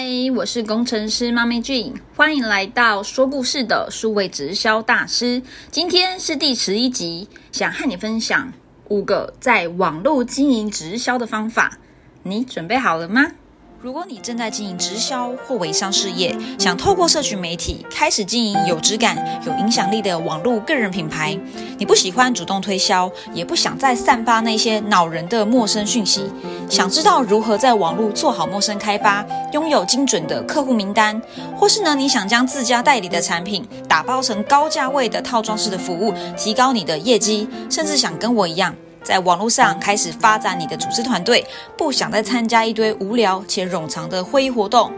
[0.00, 0.06] 嗨，
[0.36, 5.42] 我是工程师妈咪俊，欢迎来到说故事的数位直销大师。
[5.72, 8.52] 今天是第十一集，想和你分享
[8.90, 11.78] 五个在网络经营直销的方法，
[12.22, 13.32] 你准备好了吗？
[13.80, 19.16] 如果你正在经营直销或微商事业，想透过社群媒体开始经营有质感、
[19.46, 21.38] 有影响力的网络个人品牌，
[21.78, 26.28] 你不喜欢主动推销，也不想再散发那些恼人的陌生讯息，
[26.68, 31.22] 想知道如何在网络做好陌生开发，拥有精准的客户名单，
[31.56, 38.74] 或是呢你想将自家代理的产品打包成高价位的套装式的服务，提高你的业绩，甚至想跟我一样。
[39.08, 41.42] 在网络上开始发展你的组织团队，
[41.78, 44.92] 不想再参加一堆无聊且冗长的会议活动。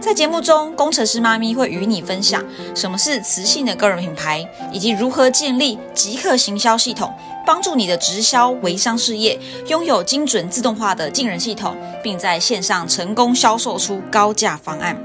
[0.00, 2.44] 在节目中，工程师妈咪会与你分享
[2.76, 7.12] 什么是磁性的个人品牌，以及如何建立即刻行销系统，
[7.44, 9.36] 帮助你的直销微商事业
[9.66, 14.96] 拥有精准自动化的进人系统，并在线上成功销售出高价方案。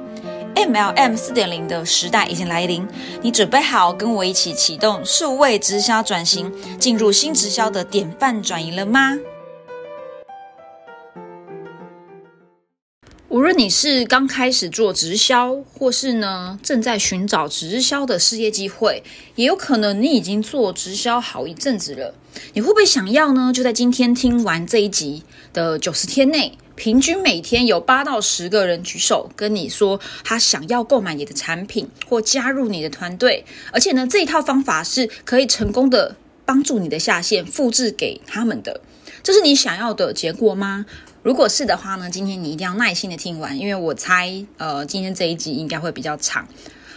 [0.55, 2.87] MLM 四点零的时代已经来临，
[3.21, 9.17] 你准备好跟我一起启动数位直销转型，进入新直销的典范转移了吗？
[13.29, 19.03] 无论你是刚开始做直销，或是呢正在寻找直销的事业机会，
[19.35, 22.13] 也有可能你已经做直销好一阵子了，
[22.53, 23.51] 你会不会想要呢？
[23.53, 25.23] 就在今天听完这一集
[25.53, 26.57] 的九十天内。
[26.81, 38.81] 平均每天有八到十个人举手跟你说，他想要购买你的产品或加入你的团队，而且呢，这一套方法是可以成功的帮助你的下线复制给他们的。
[39.21, 40.87] 这是你想要的结果吗？
[41.21, 46.47] 如果是的话呢，今天你一定要耐心的听完，因为我猜，呃，今天这一集应该会比较长。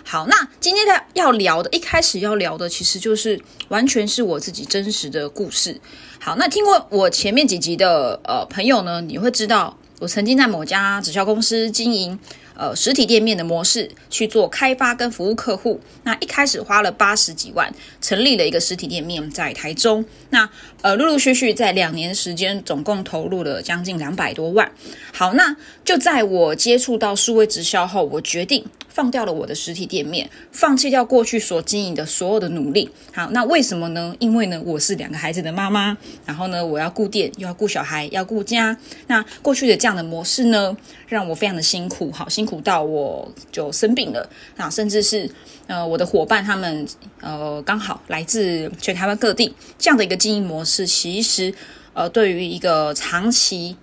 [0.07, 5.79] 好，那今天要聊的，一开始要聊的，其实就是完全是我自己真实的故事。
[6.25, 12.19] 好，那听过我前面几集的呃朋友呢，你会知道我曾经在某家直销公司经营。
[12.57, 20.05] 呃，实体店面的模式去做开发跟服务客户，那一开始花了八十几万，成立了一个实体店面在台中。
[20.31, 20.49] 那
[20.85, 24.71] 呃，陆陆续续在两年时间，总共投入了将近两百多万。
[25.15, 32.91] 好，那就在我接触到数位直销后，我决定放掉了我的实体店面，放弃掉过去所经营的所有的努力。
[33.15, 34.15] 好，那为什么呢？
[34.19, 35.97] 因为呢，我是两个孩子的妈妈，
[36.27, 38.77] 然后呢，我要顾店，又要顾小孩，要顾家。
[39.07, 40.77] 那过去的这样的模式呢，
[41.09, 42.45] 让我非常的辛苦，好辛。
[42.45, 45.31] 苦到我就生病了，那甚至是
[45.67, 46.87] 呃我的伙伴他们
[47.21, 51.55] 呃刚好来自全台湾各地，这样的一个经营模式，其实
[51.93, 53.77] 呃对于一个长期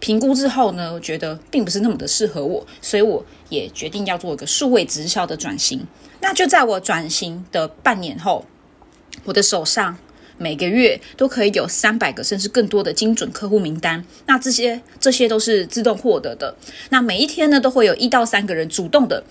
[0.00, 5.86] 评估之后呢，我觉得并不是那么的适合我，所以我也决定要做一个数位直销的转型。
[6.20, 8.44] 那就在我转型的半年后，
[9.24, 9.96] 我的手上。
[10.38, 16.54] 每个月都可以有三百个甚至更多的精准客户名单，那这些这些都是自动获得的。
[16.90, 19.22] 那每一天呢，都会有一到三个人主动的，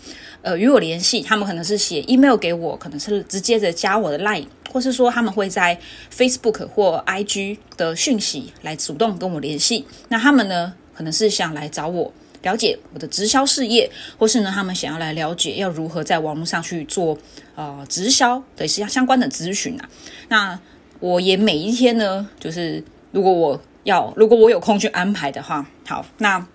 [0.41, 1.21] 呃，与我联系。
[1.21, 5.79] 他们可能是写 email 给我，可能是直接的加我的 line，或是说他们会在
[6.15, 9.85] Facebook 或 IG 的讯息来主动跟我联系。
[10.09, 12.11] 那他们呢，可能是想来找我
[12.43, 17.17] 了解我的直销事业，或是呢，他们想要来了解要如何在网络上去做
[17.55, 19.89] 呃直销的相相关的咨询啊。
[20.29, 20.59] 那
[21.01, 22.81] 我也每一天呢，就是
[23.11, 26.47] 如果我要，如果我有空去安排的话，好，那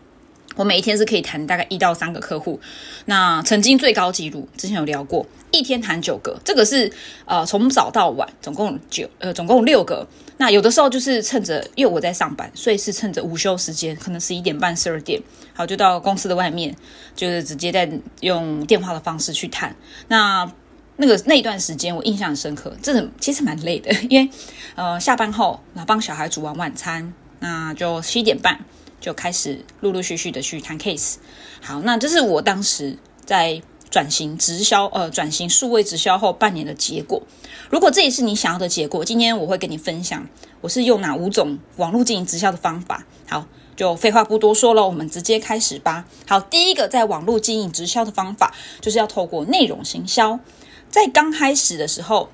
[0.55, 2.59] 我每一天是可以谈大概一到三个客户。
[3.05, 6.91] 那曾经最高纪录，之前有聊过，一天谈九个，这个是
[7.27, 10.07] 呃从早到晚总共九呃总共六个。
[10.39, 15.21] 那有的时候就是趁着因为我在上班，所以是趁着午休时间，可能十一点半、十二点，
[15.55, 16.75] 好就到公司的外面，
[17.15, 17.91] 就是直接在
[18.21, 19.75] 用电话的方式去谈。
[20.09, 20.51] 那
[20.99, 24.31] 那个那段时间我印象很深刻，真的其实蛮累的， 因为
[24.75, 28.65] 呃下班后，然后帮小孩煮完晚餐，那就七点半
[29.01, 31.17] 就开始陆陆续续的去谈 case。
[31.61, 37.23] 好，那这是我当时在转型直销呃转型数位直销后半年的结果。
[37.69, 40.27] 如果这也是你想要的结果，今天我会跟你分享
[40.61, 43.05] 我是用哪五种网络经营直销的方法。
[43.29, 43.47] 好，
[43.77, 46.07] 就废话不多说了，我们直接开始吧。
[46.27, 50.41] 好，第一个在网络经营直销的方法，就是要透过内容行销。
[50.91, 52.31] 在刚开始的时候，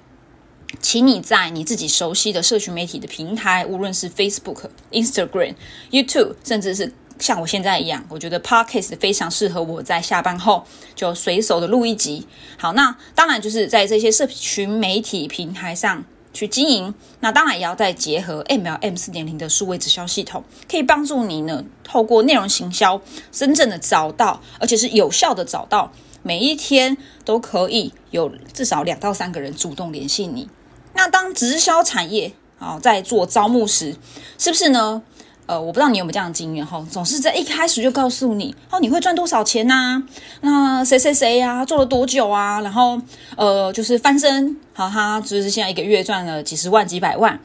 [0.81, 5.54] 请你在你自己熟悉的社群媒体的平台，无论是 Facebook、Instagram、
[5.90, 10.64] YouTube，甚至是像我现在一样，我觉得 Podcast 非常适合我在下班后
[10.94, 12.26] 就随手的录一集。
[12.56, 23.00] 好，那当然就是在这些社群媒体平台上去经营，那当然也要再结合 MLM 四点零的数位直销系统，可以帮助你呢，透过内容行销，
[23.31, 25.93] 真正的找到，而且是有效的找到。
[26.23, 30.49] 每一天都可以有至少两到三个人主动联系你。
[30.95, 33.97] 那当直销产业啊在做招募时，
[34.39, 35.03] 是不是呢？
[35.47, 40.01] 呃，我不知道你有没有这样的经验哈，总是在一开始就告诉你哦，你会赚多少钱呐？
[40.41, 42.61] 那谁谁谁呀，做了多久啊？
[42.61, 42.97] 然后
[43.37, 47.41] 呃，就是翻身，好，他就是现在一个月赚了几十万、几百万，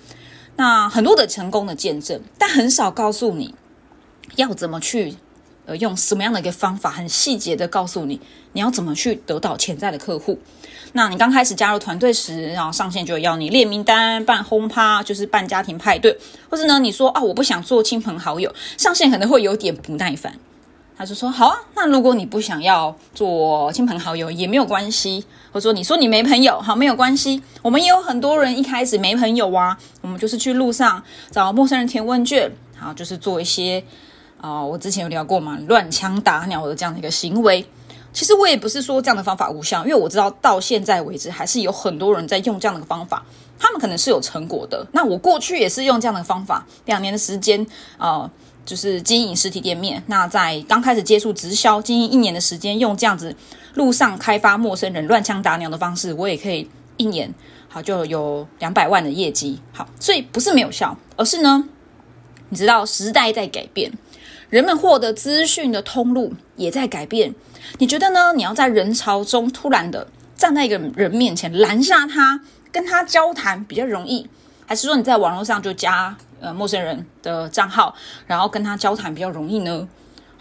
[0.58, 3.56] 那很多的成功的见证，但很少告诉你
[4.36, 5.16] 要怎么去。
[5.68, 8.20] 呃，用什么样的一个方法，很细节的告诉你，
[8.54, 10.40] 你要怎么去得到潜在的客户。
[10.94, 16.18] 那你刚开始加入团队时，然后上线就要你列名单、办轰趴，就是办家庭派对，
[16.50, 20.34] 或者呢，你说啊，我不想做亲朋好友，上线可能会有点不耐烦。
[20.98, 33.84] 他就说好啊，那如果你不想要做亲朋好友也没有关系，或者说你说你没朋友，好没有关系，我们也有很多人一开始没朋友啊，我们就是去路上找陌生人填问卷，好，就是做一些。
[34.40, 37.66] 啊，我之前有聊过嘛，乱枪打鸟的这样的一个行为，
[38.14, 43.26] 其实我也不是说这样的方法无效，因为我知道到现在为止还是有很多人在用这样的方法，
[43.60, 44.86] 他们可能是有成果的。
[44.92, 47.66] 那我过去也是用这样的方法，两年的时间
[47.98, 48.30] 啊，
[48.66, 50.02] 就是经营实体店面。
[50.08, 53.36] 那在刚开始接触直销，经营一年的时间，用这样子
[53.74, 57.34] 路上开发陌生人乱枪打鸟的方式，我也可以一年
[57.68, 59.60] 好就有两百万的业绩。
[59.74, 61.68] 好，所以不是没有效，而是呢，
[62.50, 63.92] 你知道时代在改变。
[64.50, 67.36] 人们获得资讯的通路也在改变，
[67.80, 68.32] 你觉得呢？
[68.34, 72.40] 你要在人潮中突然的站在一个人面前拦下他，
[72.72, 74.28] 跟他交谈比较容易，
[74.66, 77.94] 还是说你在网络上就加呃陌生人的账号，
[78.26, 79.88] 然后跟他交谈比较容易呢？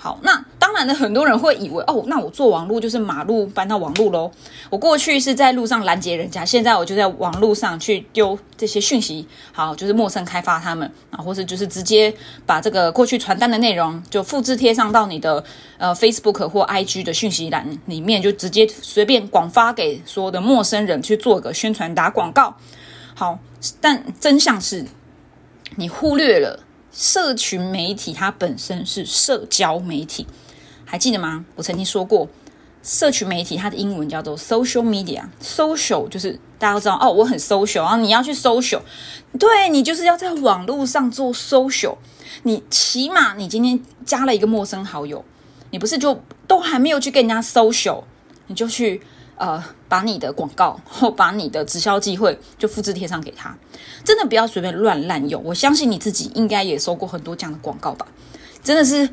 [0.06, 4.30] 好，那当然呢，很多人会以为哦，那我做网络就是马路搬到网络喽。
[4.70, 12.14] 我过去是在路上拦截人家，现在我就在网络上去丢这些讯息，好，就是陌生开发他们啊，或是就是直接
[12.46, 15.42] 把这个过去传单的内容就复制贴上到你的
[15.76, 22.54] 呃 Facebook 或 IG 的讯息栏里面，就直接随便广发给所有的陌生人去做个宣传打广告。
[23.16, 23.40] 好，
[23.80, 24.84] 但真相是
[25.74, 26.60] 你忽略了。
[26.96, 30.26] 社群媒体它本身是社交媒体，
[30.86, 31.44] 还记得吗？
[31.54, 32.26] 我曾经说过，
[32.82, 35.22] 社群媒体它的英文叫做 social media。
[35.42, 38.80] social 就是大家都知道哦，我很 social 啊，你要去 social，
[39.38, 41.96] 对你就是要在网络上做 social。
[42.44, 45.22] 你起码你今天加了一个陌生好友，
[45.72, 48.04] 你不是就都还没有去跟人家 social，
[48.46, 49.02] 你就去。
[49.36, 53.56] 呃，把你的广告或把你的直销机会就复制贴上给他，
[54.04, 55.42] 真的不要随便乱滥用。
[55.44, 58.06] 我相信你自己应该也收过很多这样的广告吧，
[58.64, 59.08] 真的是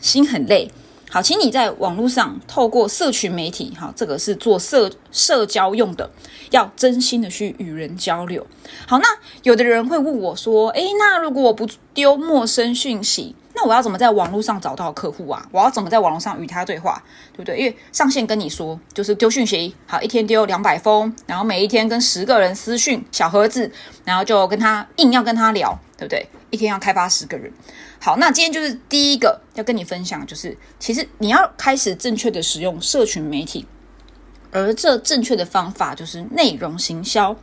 [0.00, 0.70] 心很累。
[1.10, 6.10] 好，请你在网络上透过社群媒体，哈，这个是做社社交用的，
[6.50, 8.44] 要真心的去与人交流。
[8.88, 9.06] 好，那
[9.44, 13.36] 有的人会问我说，诶，那如果我不丢陌生讯息？
[13.54, 15.46] 那我要怎么在网络上找到客户啊？
[15.52, 17.02] 我要怎么在网络上与他对话，
[17.32, 17.56] 对不对？
[17.56, 23.70] 因为上线跟你说就是丢讯息，好，一天丢两百封，然后每一天跟十个人私讯小盒子，
[24.04, 26.26] 然后就跟他硬要跟他聊，对不对？
[26.50, 27.52] 一天要开发十个人。
[28.00, 33.66] 好，那今天就是第一个要跟你分享，就是其实你要开始正确的使用社群媒体。
[34.54, 37.36] 而这正确的方法就是内容行销。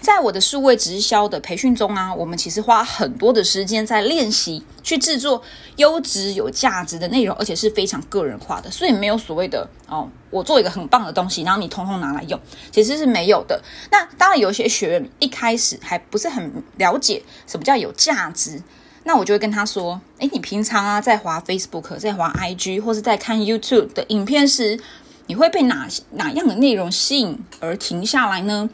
[0.00, 5.42] 在我的数位直销的培训中啊，我们其实花很多的时间在练习去制作
[5.76, 8.70] 优质有价值的内容，而且是非常个人化的。
[8.70, 12.40] 所以没有所谓的哦，我做一个很棒的东西，然后你通通拿来用，
[12.72, 13.62] 其实是没有的。
[13.90, 18.62] 那当然，有些学员一开始还不是很了解什么叫有价值，
[19.04, 24.80] 那我就会跟他说：，诶，你平常啊在滑 Facebook、在滑 IG 或是在看 YouTube 的影片时。
[25.26, 28.68] 你会被哪哪样的内容吸引而停下来呢？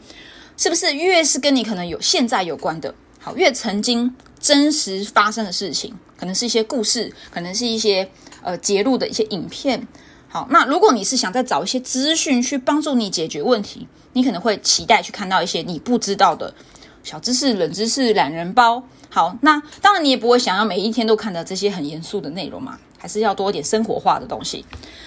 [0.57, 8.11] 是不是越是跟你可能有现在有关的，好，越曾经真实发生的事情，可能是一些故事，可能是一些
[8.43, 9.89] 呃揭露的一些影片。
[10.29, 16.55] 好，那如果你是想再找一些资讯去帮助你解决问题，你可能会期待去看到一些你不知道的
[17.03, 18.83] 小知识、冷知识、懒人包。
[19.09, 22.79] 好，那当然你也不会想要每一天都看到这些很严肃的内容嘛。
[23.00, 24.64] 还是要多一点生活化的东西。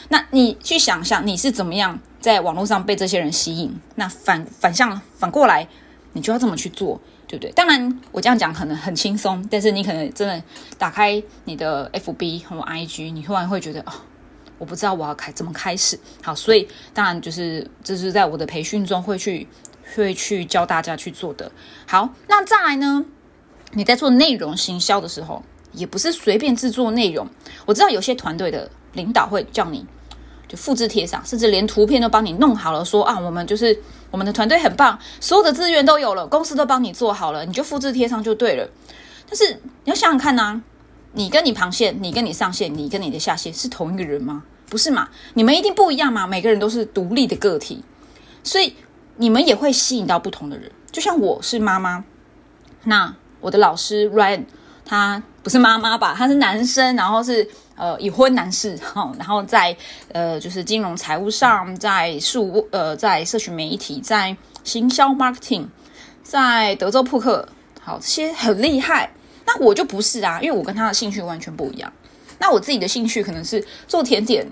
[0.10, 3.74] 那你去想象你是怎么样在网络上被这些人吸引？
[3.96, 5.68] 那反反向反过来，
[6.14, 7.52] 你就要这么去做，对不对？
[7.52, 10.44] 当然，我这样讲可能很轻松，但是你可能真的
[10.80, 13.94] 打开你的 FB 和 IG，你突然会觉得哦，
[14.58, 16.00] 我不知道我要开怎么开始。
[16.24, 19.48] 好，所以当然就是这是在我的培训中会去
[19.96, 21.52] 会去教大家去做的。
[21.86, 23.06] 好，那再来呢？
[23.76, 25.44] 你在做内容行销的时候。
[25.74, 27.28] 也不是随便制作内容，
[27.66, 29.86] 我知道有些团队的领导会叫你
[30.48, 33.78] 就复制贴上，甚至连图片都帮你弄好了，说啊，我们就是
[34.12, 38.70] 我们的团队很棒，所有的资源都有了，公司都帮你做好了，你就复制贴上就对了。
[39.28, 40.62] 但是你要想想看呐，
[41.14, 44.44] 你跟你旁线，你跟你上线，你跟你的下线是同一个人吗？
[44.70, 45.10] 不是嘛？
[45.34, 46.28] 你们一定不一样嘛？
[46.28, 47.84] 每个人都是独立的个体，
[48.44, 48.76] 所以
[49.18, 50.72] 你们也会吸引到不同的人。
[50.92, 52.04] 就像我是妈妈，
[52.84, 54.46] 那我的老师 Ryan
[54.86, 55.24] 他。
[55.44, 57.46] 不是妈妈吧，他是男生，然后是
[57.76, 59.76] 呃已婚男士哈，然后在
[60.14, 65.68] 呃就是金融财务上，在数呃在社群媒体，在行销 marketing，
[66.24, 67.48] 在德州扑克，
[67.82, 69.12] 好这些很厉害。
[69.46, 71.92] 那我就不是啊，因为我跟他的兴趣完全不一样。
[72.40, 74.50] 那我自己的兴趣可能是做甜点，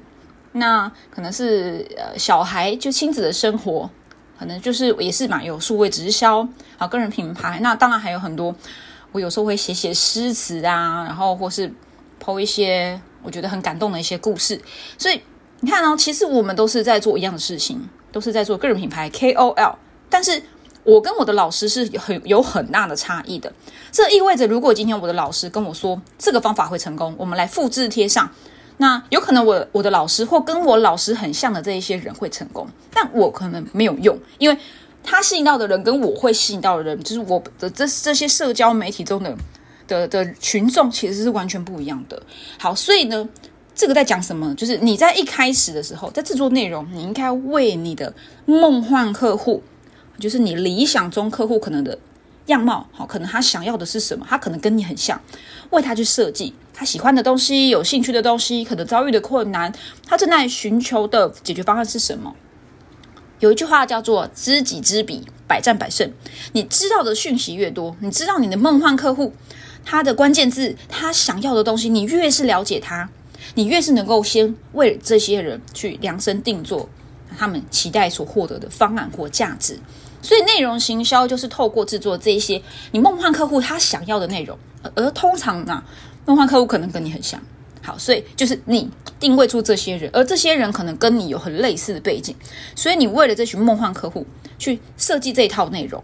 [0.51, 3.89] 那可能是呃小孩就亲子的生活，
[4.37, 6.45] 可能就是也是嘛，有数位直销，
[6.77, 7.59] 好个人品牌。
[7.61, 8.53] 那当然还有很多，
[9.11, 11.71] 我有时候会写写诗词啊，然后或是
[12.23, 14.61] 剖一些我觉得很感动的一些故事。
[14.97, 15.21] 所以
[15.59, 19.75] 你看哦，其实我们都是在做一样的事情，都是在做个人品牌 KOL，
[20.09, 20.41] 但是。
[20.83, 23.53] 我跟我的老师是很有很大的差异的，
[23.91, 28.27] 这意味着如果今天我的老师跟我说这个方法会成功，我们来复制贴上，
[28.77, 34.57] 那有可能我我的老师或跟我老师很像的这一些人会成功，但我可能没有用，因为
[35.03, 39.35] 他吸引到的人跟我会吸引到的人，就是我的这这些社交媒体中的
[39.87, 42.21] 的的群众其实是完全不一样的。
[42.57, 43.27] 好，所以呢，
[43.73, 44.53] 这个在讲什么？
[44.55, 48.13] 就是你在一开始的时候，在制作内容，你应该为你的
[48.45, 49.63] 梦幻客户。
[50.19, 51.97] 就是你理想中客户可能的
[52.45, 54.23] 样貌，好，可能他想要的是什么？
[54.29, 55.19] 他可能跟你很像，
[55.71, 59.73] 为他去设计他喜欢的东西、有兴趣的东西，可能遭遇的困难，
[60.05, 62.35] 他正在寻求的解决方案是什么？
[63.41, 66.09] 有一句话叫做“知己知彼，百战百胜”。
[66.53, 69.33] 你知道的讯息越多，你知道你的梦幻客户
[69.83, 73.09] 他的关键字，他想要的东西，你越是了解他，
[73.55, 76.87] 你越是能够先为这些人去量身定做
[77.35, 79.79] 他们期待所获得的方案或价值。
[80.21, 84.55] 所以内容行销就是透过制作这一些你梦幻客户他想要的内容，
[84.93, 85.83] 而通常呢，
[86.27, 87.41] 梦幻客户可能跟你很像。
[87.83, 92.35] 好，所以就是你定位出这些人，而这些人可能跟你有很类似的背景，
[92.75, 94.25] 所以你为了这群梦幻客户
[94.59, 96.03] 去设计这一套内容，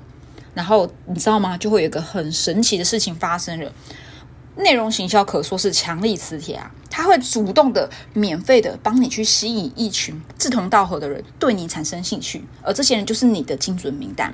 [0.56, 1.56] 然后你知道吗？
[1.56, 3.72] 就会有一个很神奇的事情发生了。
[4.56, 14.34] 内容行销可说是强力磁铁啊，它会主动的、免费的帮你去吸引一群志同道合的人对你产生兴趣，而这些人就是你的精准名单。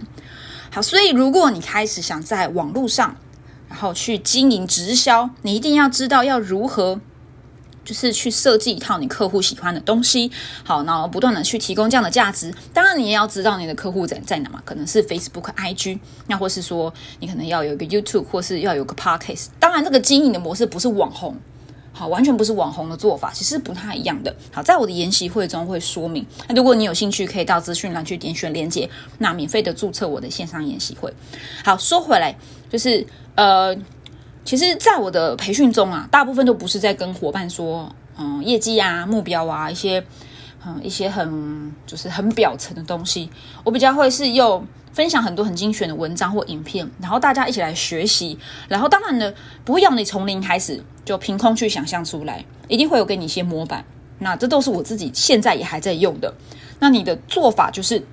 [0.71, 3.17] 好，所以如果你开始想在网络上，
[3.67, 7.01] 然后去经营直销，你一定要知道要如何。
[7.83, 10.31] 就是去设计一套你客户喜欢的东西，
[10.63, 12.53] 好，然后不断的去提供这样的价值。
[12.73, 19.47] 当然，你也要知道你的客户在在哪嘛，可能是 Facebook、IG，那或是说你可能要有一个 YouTube，或是要有个 Podcast。
[19.59, 21.35] 当然，这个经营的模式不是网红，
[21.91, 24.33] 好，完全不是网红的做法，其实不太一样的。
[24.51, 26.25] 好，在我的研习会中会说明。
[26.47, 31.13] 那如果你有兴趣，可以到资讯栏去点选链接，那免费的注册我的线上研习会。
[31.65, 32.35] 好，说回来，
[32.71, 33.75] 就是呃。
[34.45, 40.03] 其实，在我的培训中啊，大部分都不是在跟伙伴说，嗯，业绩啊、目标啊，一些，
[40.65, 43.29] 嗯，一些很就是很表层的东西。
[43.63, 48.37] 我比较会是用分享很多很精选的文章或影片，然后大家一起来学习。
[48.67, 49.33] 然后，当然呢，
[49.63, 53.85] 不会要你从零开始就凭空去想象出来，一定会有给你一些模板。
[54.19, 56.33] 那这都是我自己现在也还在用的。
[56.79, 58.05] 那你的做法就是，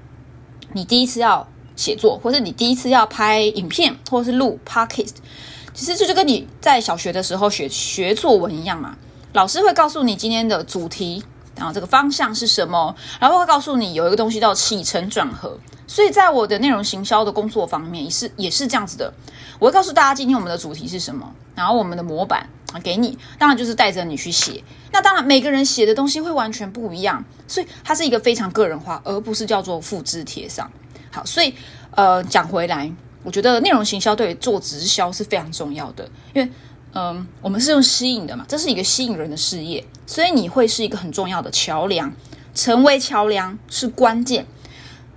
[0.73, 5.17] 你第一次要写作，或是你第一次要拍影片，或是录 podcast。
[5.73, 8.97] 其实这就跟你在小学的时候学学作文一样嘛，
[9.33, 11.23] 老师会告诉你今天的主题，
[11.57, 15.59] 然后这个方向是什么，然后会告诉你有一个东西叫起承转合。
[15.87, 19.13] 所以在我的内容行销的工作方面也是也是这样子的，
[19.59, 24.63] 我会告诉大家今天我们的主题是什么，然后我们的模板啊给你，当然就是带着你去写。
[24.93, 30.71] 那当然每个人写的东西会完全不一样，所以它是一个非常个人化，而不是叫做复制贴上。
[31.11, 31.55] 好，所以
[31.93, 32.93] 呃讲回来。
[33.23, 36.51] 我觉得内容行销对于做直销是非常重要的，因为，
[36.95, 42.11] 嗯，我们是用吸引的嘛，这是一个吸引人的事业，所以你会是一个很重要的桥梁，
[42.55, 44.47] 成为桥梁是关键，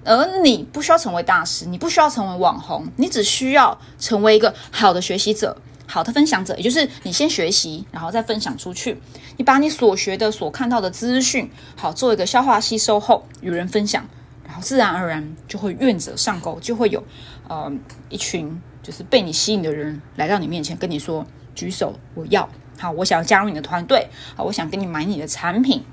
[0.03, 5.55] 而你不需要成为大师，你不需要成为网红，你只需要成为一个好的学习者、
[5.87, 8.99] 好的分享者，也就是你先学习，然后再分享出去，
[9.37, 14.05] 你把你所学的、所看到的资讯，好做一个消化吸收后，与人分享。
[14.45, 17.01] 然后自然而然就会愿者上钩，就会有
[17.47, 17.71] 呃
[18.09, 22.47] 一群就是被你吸引的人来到你面前，跟你说举手我要
[22.79, 25.83] 好，我想要加入你的团队，好，我想跟你买你的产品，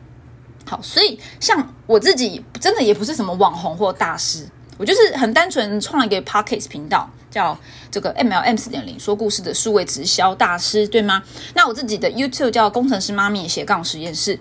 [0.66, 4.48] 好，所以像我自己真的也不是什么网红或大师，
[4.80, 7.08] 我就是很单纯创了一个 podcast 频道。
[7.30, 7.56] 叫
[7.92, 11.22] 这个 MLM 四点零说故事的数位直销大师，对吗？
[11.54, 14.36] 那我自己的 YouTube 叫工程师妈咪斜杠实验室，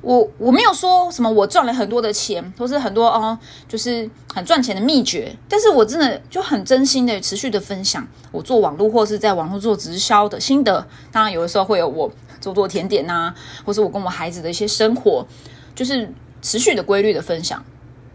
[0.00, 10.88] 我我没有说什么我赚了很多的钱，或是很多哦，就是很赚钱的秘诀，但是我真的就很真心的持续的分享我做网络或是在网络做直销的心得。
[11.12, 13.34] 当然有的时候会有我做做甜点呐，
[13.66, 15.26] 或是我跟我孩子的一些生活，
[15.74, 17.62] 就是持续的规律的分享，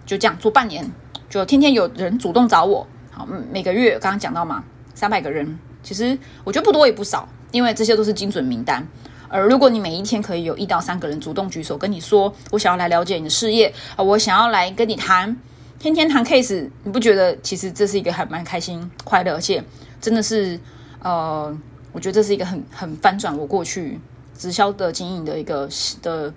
[0.04, 0.92] 就这样做半年，
[1.36, 2.88] 就天天有人主动找我。
[3.12, 4.64] 好，每个月刚刚讲到嘛，
[4.94, 8.88] 三百个人，其实我觉得不多也不少，因为这些都是精准名单。
[9.28, 15.36] 而如果你每一天可以有一到三个人主动举手跟你说，我想要来了解你的事业啊，我想要来跟你谈，
[15.78, 19.62] 天天谈 case，你不觉得其实这是一个还蛮开心、快乐，而且
[20.00, 20.58] 真的是
[21.02, 21.54] 呃，
[21.92, 24.00] 我觉得这是一个很很翻转我过去
[24.38, 25.68] 直销的经营的一个
[26.02, 26.34] 的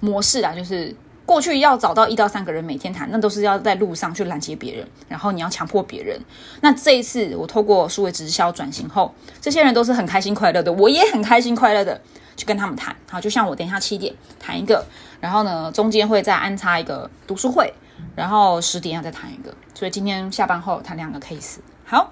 [0.00, 0.92] 模式啊，就是
[1.30, 6.20] 过去要找到一到三个人每天谈，那都是要在路上去拦截别人，然后你要强迫别人。
[6.60, 12.00] 那这一次我透过数位直销转型后，这些人都是很开心快乐的，我也很开心快乐的。
[12.36, 14.84] 去跟他们谈，好，就像我等一下七点谈一个，
[15.20, 17.72] 然后呢，中间会再安插一个读书会，
[18.16, 21.58] 然后十点要再谈一个，所以今天下班后谈两个 case。
[21.84, 22.10] 好，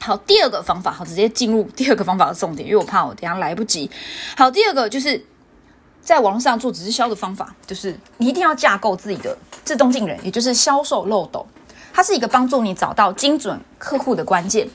[0.00, 3.90] 好，第二个方法，好，直接进入第二个方法的重点，因为我怕我等下来不及。
[4.36, 5.22] 好，第二个就是
[6.08, 11.46] 在网络上做直销的方法，就是你一定要架构自己的自动进人，也就是销售漏斗，
[11.92, 14.66] 它是一个帮助你找到精准客户的关键。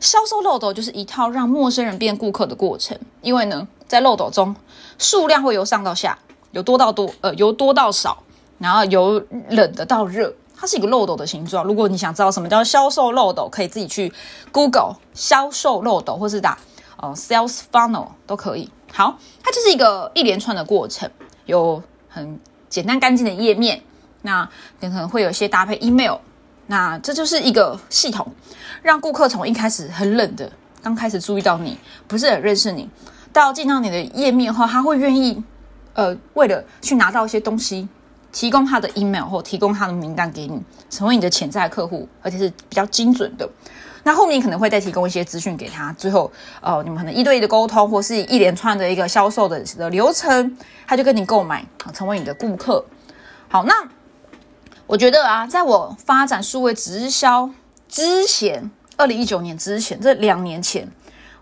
[0.00, 3.68] 销售漏斗就是一套让陌生人变顾客的过程，因为呢。
[3.86, 4.54] 在漏斗中，
[4.98, 6.18] 数量会由上到下，
[6.50, 8.22] 由多到多，呃，由多到少，
[8.58, 11.64] 然后由冷的到热，它是一个漏斗的形状。
[11.64, 14.12] 如果你想知道什么叫销售漏斗，可以自己去
[14.50, 16.58] Google 销售漏斗，或是打
[16.98, 18.70] 哦 Sales Funnel 都可以。
[18.92, 21.08] 好，它就是一个一连串的过程，
[21.46, 23.80] 有很简单干净的页面，
[24.22, 24.44] 那
[24.80, 26.18] 可能会有一些搭配 email，
[26.66, 28.26] 那这就是一个系统，
[28.82, 30.50] 让顾客从一开始很冷的，
[30.82, 32.88] 刚开始注意到你，不是很认识你。
[33.32, 35.42] 到进到你的页面后，他会愿意，
[35.94, 37.88] 呃，为了去拿到一些东西，
[38.32, 43.48] 提供他的 email 或提供他的名单给你，成为你的潜在客户，而且是比较精准的。
[44.02, 46.30] 那后面可能会再提供一些资讯给他，最后，
[46.60, 52.84] 呃，你们可能一对一的沟通，或是一连串的一个销售的的流程，他就跟你购买，成为你的顾客。
[53.48, 53.74] 好，那
[54.86, 57.50] 我觉得啊，在我发展数位直销
[57.88, 60.88] 之前，二零一九年之前，这两年前。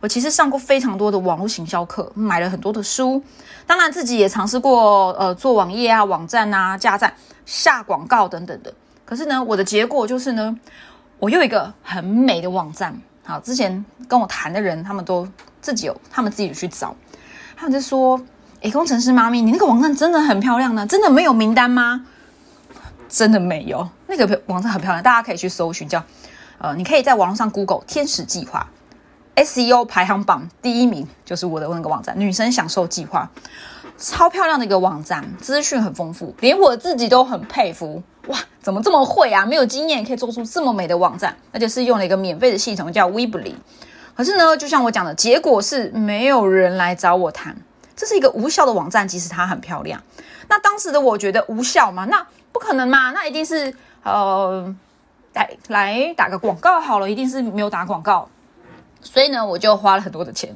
[0.00, 3.20] 我其实上过非常多的网络行销课，买了很多的书，
[3.66, 7.12] 当然自己也尝试过，呃，做网页啊、网站啊、架站、
[7.44, 8.72] 下广告等等的。
[9.04, 10.56] 可是呢，我的结果就是呢，
[11.18, 12.96] 我有一个很美的网站。
[13.24, 15.28] 好，之前跟我谈的人，他们都
[15.60, 16.94] 自己有，他们自己去找，
[17.56, 18.20] 他们就说
[18.62, 22.06] ：“诶，工程师妈咪，你那个网站真的很漂亮呢，真的没有名单吗？”
[23.08, 26.02] 真的没有，那个网站很漂亮，大家可以去搜寻，叫
[26.58, 28.68] 呃，你可以在网络上 Google 天使计划。
[29.36, 33.30] SEO 排行榜第一名就是我的那个网站“女生享受计划”，
[33.96, 38.02] 超漂亮的一个网站，资讯很丰富，连我自己都很佩服。
[38.26, 39.46] 哇，怎么这么会啊？
[39.46, 43.54] 没有经验可以做出这么美的网站，而且是用了一个免费的系统叫 Weebly。
[44.14, 47.56] 可是呢，就像我讲的，结果是没有人来找我谈，
[47.96, 50.02] 这是一个无效的网站，即使它很漂亮。
[50.50, 52.04] 那当时的我觉得无效嘛？
[52.04, 53.10] 那不可能嘛？
[53.12, 54.76] 那一定是呃，
[55.32, 58.28] 来来打个广告好了，一定是没有打广告。
[59.00, 60.54] 所以呢，我就花了很多的钱。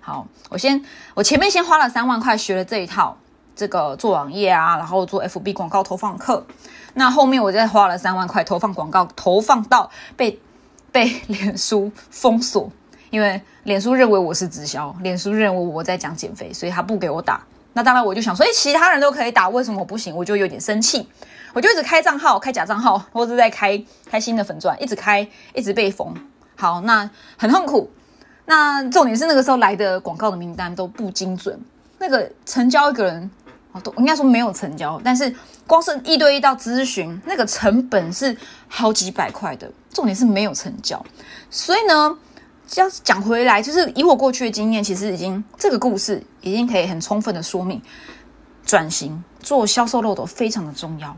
[0.00, 0.80] 好，我先
[1.14, 3.18] 我前面先花了三万块学了这一套，
[3.58, 6.46] 这个做网页啊，然后做 FB 广告投放课。
[6.94, 10.40] 那后面我再花了三万块投放广告，投放到被
[10.92, 12.70] 被脸书封锁，
[13.10, 17.42] 因为脸书认为我是直销，脸书认为我在讲减肥，所以他不给我打。
[17.72, 20.14] 那当然我就想说，哎，其他人都可以打，为什么我不行？
[20.14, 21.08] 我就有点生气，
[21.52, 26.14] 我就一直开账号，开假账号，或者在开开新的粉钻，一直开，一直被封。
[26.56, 27.90] 好，那很痛苦。
[28.46, 31.60] 那重点是那个时候来的广告的名单都不精准，
[31.98, 33.30] 那个成交一个人，
[33.80, 35.34] 都应该说没有成交，但是
[35.66, 38.36] 光是一对一到咨询，那个成本是
[38.68, 39.70] 好几百块的。
[39.92, 41.04] 重点是没有成交，
[41.50, 42.16] 所以呢，
[42.76, 47.82] 要讲回来，就是以我过去的经验，其实已经这个故事已经可以很充分的说明，
[48.64, 51.16] 转型做销售漏斗非常的重要。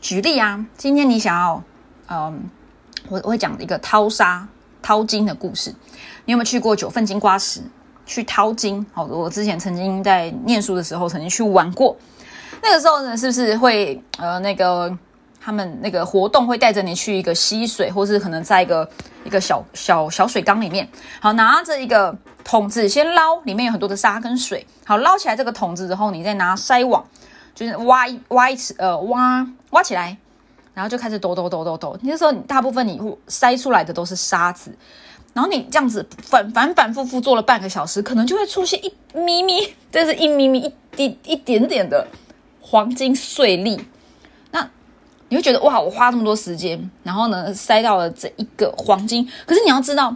[0.00, 1.62] 举例啊，今天你想要，
[2.08, 2.50] 嗯，
[3.08, 4.48] 我我会讲一个淘沙。
[4.82, 5.74] 淘金的故事，
[6.24, 7.60] 你有没有去过九份金瓜石
[8.10, 8.84] 去淘金？
[8.92, 11.96] 好，我之前曾经在念书的时候曾经去玩过。
[12.60, 14.92] 那个时候呢，是不是会呃那个
[15.40, 18.90] 他们那个活动会带着你去一个溪水，或是可能在一个
[19.22, 20.88] 一个小小小水缸里面，
[21.20, 24.66] 好拿着一个桶子先捞，里面有很多的沙跟水。
[24.84, 27.04] 好捞起来这个桶子之后，你再拿筛网，
[27.54, 30.16] 就是挖一挖一次呃挖挖起来。
[30.72, 34.72] 然后就开始抖抖抖抖抖，那时候大部分你筛出来的都是沙子，
[35.32, 42.06] 然后你这样子反反反复复做了半个小时，可能就会出现一咪咪， 这是一咪咪一滴一点点的
[42.60, 43.80] 黄金碎粒。
[44.50, 44.68] 那
[45.28, 50.14] 你会觉得哇，我花这么多时间，然后呢筛到了这一个黄金，可是你要知道，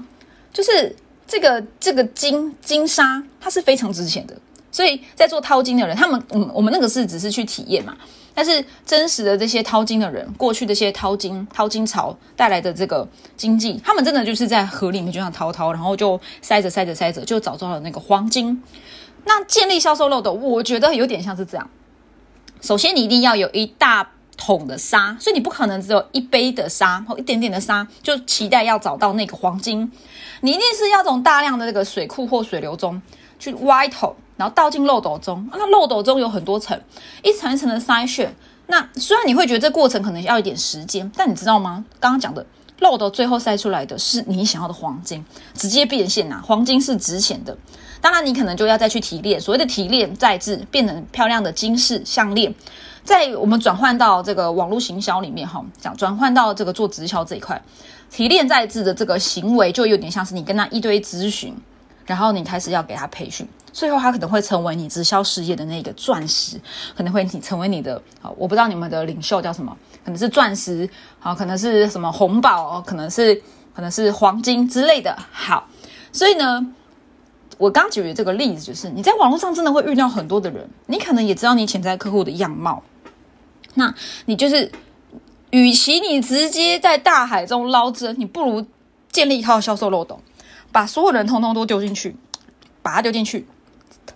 [0.53, 0.95] 就是
[1.27, 4.37] 这个这个金金沙它是非常值钱的，
[4.73, 7.97] 所以在做淘金的人，他们嗯，我们那个是只是去体验嘛。
[8.35, 18.63] 但是真实的这些淘金的人，过去这些淘金淘金潮带来的这个经济，他们真的就是在河里面就像淘淘，然后就塞着塞着塞着，就找到了那个黄金。
[19.25, 21.71] 那建立销售漏斗，我觉得有点像是这样。
[22.61, 29.91] 首先，你一定要有一大桶的沙，所以你不可能只有一杯的沙或一点点的沙，就期待要找到那个黄金。
[30.41, 33.01] 你一定是要从大量的这个水库或水流中
[33.45, 35.47] 去挖一桶，然后倒进漏斗中。
[35.53, 36.81] 那漏斗中有很多层，
[37.23, 38.35] 一层一层的筛选。
[38.67, 41.85] 那虽然你会觉得这过程可能要一点时间，但你知道吗？
[42.01, 42.45] 刚刚讲的
[42.79, 46.41] 漏斗最后筛出来的是你想要的黄金，直接变现呐！
[46.43, 47.57] 黄金是值钱的。
[48.01, 52.55] 当然，你可能就要再去提炼，所谓的提炼再制，变成漂亮的金饰项链。
[53.03, 57.61] 在我们转换到这个网络行销里面，哈，讲转换到这个做直销这一块，
[58.11, 61.55] 提炼再制的这个行为，就有点像是你跟他一堆咨询，
[62.07, 66.61] 然后你开始要给他培训，最后他可能会成为你直销事业的那个钻石，
[66.97, 70.89] 可能会你成为你的，好，我不知道你们的领袖叫什么，可能是钻石，
[71.19, 73.35] 好，可能是什么红宝，可能是
[73.75, 75.17] 可能是黄金之类的。
[75.31, 75.69] 好，
[76.13, 76.75] 所以呢。
[77.57, 82.83] 我刚举的这个例子，就是你在网络上真的会遇到很多的人，你可能也知道你潜在客户的样貌，
[83.75, 83.95] 那
[84.27, 84.73] 你就是，
[85.51, 88.67] 与其你直接在大海中捞针，你不如
[89.13, 90.21] 建立一套销售漏洞，
[90.75, 92.17] 把所有人通通都丢进去，
[92.83, 93.47] 把它丢进去，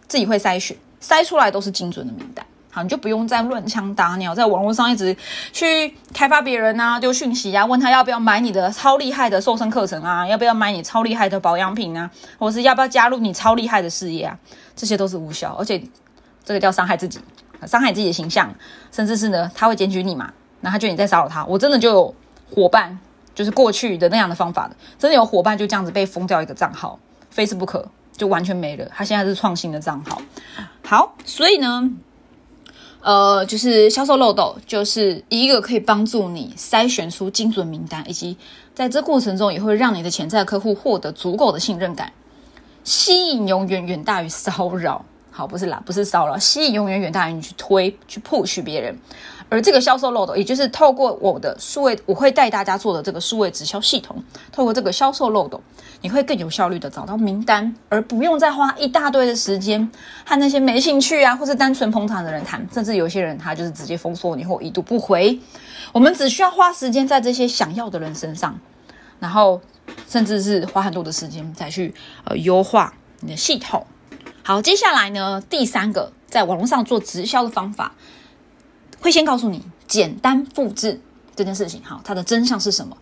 [0.09, 2.45] 自己会筛选，筛出来都是精准的名单。
[2.69, 5.17] 好，你就不用再乱枪打鸟，在网络上一直
[5.53, 14.37] 去开发别人啊，丢讯息啊，问他要不要买你的超厉害的瘦身课程啊，要不要买你超厉害的保养品啊，或是要不要加入你超厉害的事业啊，
[14.75, 15.81] 这些都是无效，而且
[16.45, 17.21] 这个叫伤害自己，
[17.69, 18.53] 伤害自己的形象，
[18.91, 21.45] 甚至是呢，他会检举你嘛，那他觉得你在骚扰他。
[21.45, 22.15] 我真的就有
[22.53, 22.99] 伙伴，
[23.39, 26.99] 就是过去的那样的方法的，真的有伙伴就这样子被封掉一个账号
[27.33, 27.85] ，Facebook
[28.17, 30.21] 就完全没了，他现在是创新的账号。
[30.83, 31.89] 好，所以呢。
[33.01, 38.37] 呃，就是销售漏斗，就是一个可以帮助你筛选出精准名单，以及
[38.75, 42.13] 在这过程中也会让你的潜在客户获得足够的信任感。
[42.83, 48.99] 吸引永远远大于骚扰，好，不是啦，不是骚扰，吸引永远远大于你去推去 push 别人。
[49.51, 55.59] 而这个销售漏斗，也就是透过我的数位，我会带大家做的这个数位直销系统，透过这个销售漏斗，
[56.03, 59.91] 你会更有效率的找到名单，而不用再花一大堆的时间
[60.27, 65.39] 和那些没兴趣啊，或是单纯捧场的人谈，甚至有些人他就是直接封锁你或已读不回。
[65.93, 68.59] 我们只需要花时间在这些想要的人身上，
[69.19, 69.59] 然后
[70.07, 73.87] 甚至是花很多的时间再去呃优化你的系统。
[74.43, 77.95] 好，接下来呢，第三个在网络上做直销的方法。
[79.01, 81.01] 会先告诉你简单复制
[81.37, 82.97] 这件事情，好，它的真相是什么？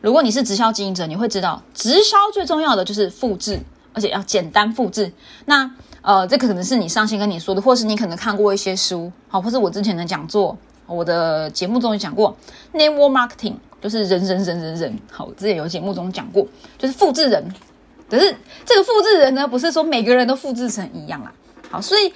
[0.00, 3.60] 如果你是直销经营者，你会知道直销最重要的就是复制，
[3.92, 5.12] 而且要简单复制。
[5.44, 5.70] 那
[6.02, 12.34] 呃，这可能是你上线跟你说的，或是你可能看过一些书，好，或是我之前的讲座，我的节目中也讲过
[12.72, 16.46] ，network marketing 就是人人人人人，好，之前有节目中讲过，
[16.78, 17.44] 就是复制人。
[18.08, 21.32] 可是这个复制人呢，不是说每个人都复制成一样啦，
[21.70, 22.12] 好，所以。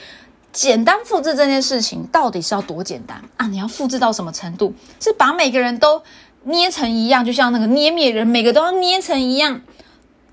[0.55, 3.47] 简单复制这件事情到底是要多简单啊？
[3.49, 4.73] 你要复制到什么程度？
[5.01, 6.01] 是把每个人都
[6.45, 9.61] 捏成一样，就像那个捏面人，每个都要捏成一样，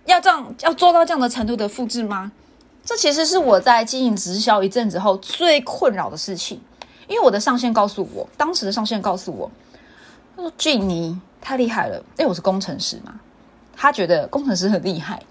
[0.06, 2.32] 要这样要做到这样的程度的复制吗？
[2.86, 6.62] 这其实是我在经营直销一阵子后最困扰的事情。
[7.08, 9.52] 因为我的上线告诉我，当时的上线告诉我，
[10.36, 13.20] 他说：“俊尼太厉害了，因为我是工程师嘛，
[13.76, 15.22] 他觉得工程师很厉害。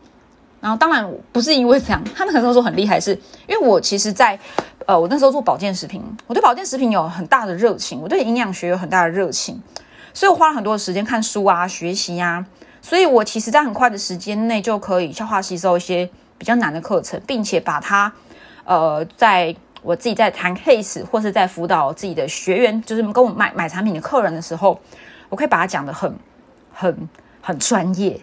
[0.60, 3.12] 然后当然不是因为这样，他那个时候说很厉害，是
[3.46, 4.38] 因为我其实，在。”
[4.86, 9.62] 呃，我那时候做保健食品，我对保健食品有很大的热情，我对营养学有很大的热情，
[10.12, 12.44] 所以我花了很多的时间看书啊，学习呀，
[12.82, 18.12] 所以我其实在很快的时间内就可以消化吸收一些比较难的课程，并且把它，
[18.64, 24.80] 呃，在我自己在谈 case 或是在辅导自己的学员，就是跟我买买产品的客人的时候，
[25.28, 26.12] 我可以把它讲的很
[26.72, 27.08] 很
[27.40, 28.20] 很专业。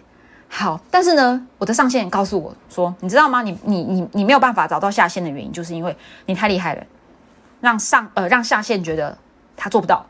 [0.50, 3.42] 好，但是呢，我的上线告诉我说，你知道吗？
[3.42, 5.94] 你你你你没有办法找到下线的原因，就是因为
[6.26, 6.82] 你太厉害了，
[7.60, 9.16] 让上呃让下线觉得
[9.56, 10.04] 他做不到。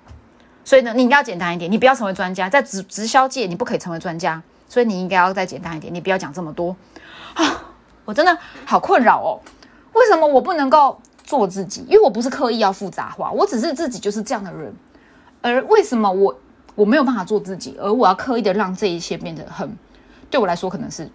[0.64, 6.74] 所以呢，你应该要简单一点，你不要成为专家，在直直销界你不可以成为专家，所以你应该要再简单一点，你不要讲这么多
[7.34, 7.64] 啊！
[8.04, 9.40] 我真的好困扰哦，
[9.94, 11.84] 为什么我不能够做自己？
[11.88, 14.72] 因为我不是刻意要复杂化，我只是自己就是这样的人。
[15.42, 16.38] 而为什么我
[16.74, 19.70] 我没有办法做自己，而我要刻意的让这一切变得很？
[20.30, 21.08] 对我来说，可能是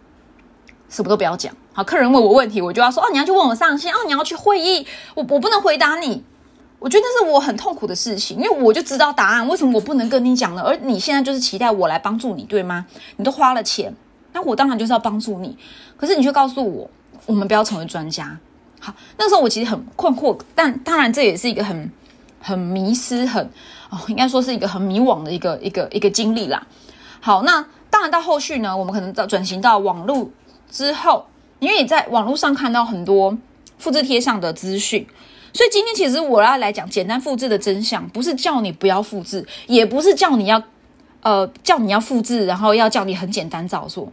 [0.89, 1.53] 什么都不要讲。
[1.73, 6.23] 好，客人问我问题，我就要说：哦，你要去问我上线，哦，你要去会议，我我不能回答你。
[6.79, 10.61] 我觉得那是我很痛苦的事情，因为我就知道答案，为什么我不能跟你讲呢？
[10.61, 12.85] 而你现在就是期待我来帮助你，对吗？
[13.15, 13.95] 你都花了钱，
[14.33, 15.57] 那我当然就是要帮助你。
[15.95, 16.89] 可是你却告诉我，
[17.25, 18.37] 我们不要成为专家。
[18.81, 21.89] 好，那时候我其实很困惑，但当然这也是一个很
[22.41, 23.49] 很迷失，很
[23.89, 26.67] 哦，应该说是一个很迷惘的一个一个一个经历啦。
[27.21, 30.27] 好，那当然到后续呢，我们可能到转型到网络
[30.67, 31.27] 之后，
[31.59, 33.37] 因为你在网络上看到很多
[33.77, 35.05] 复制贴上的资讯，
[35.53, 40.59] 所以今天其实我要来讲简单复制的真相，不是叫你不要复制，也不是叫你要
[41.21, 44.11] 呃叫你要复制，然后要叫你很简单照做。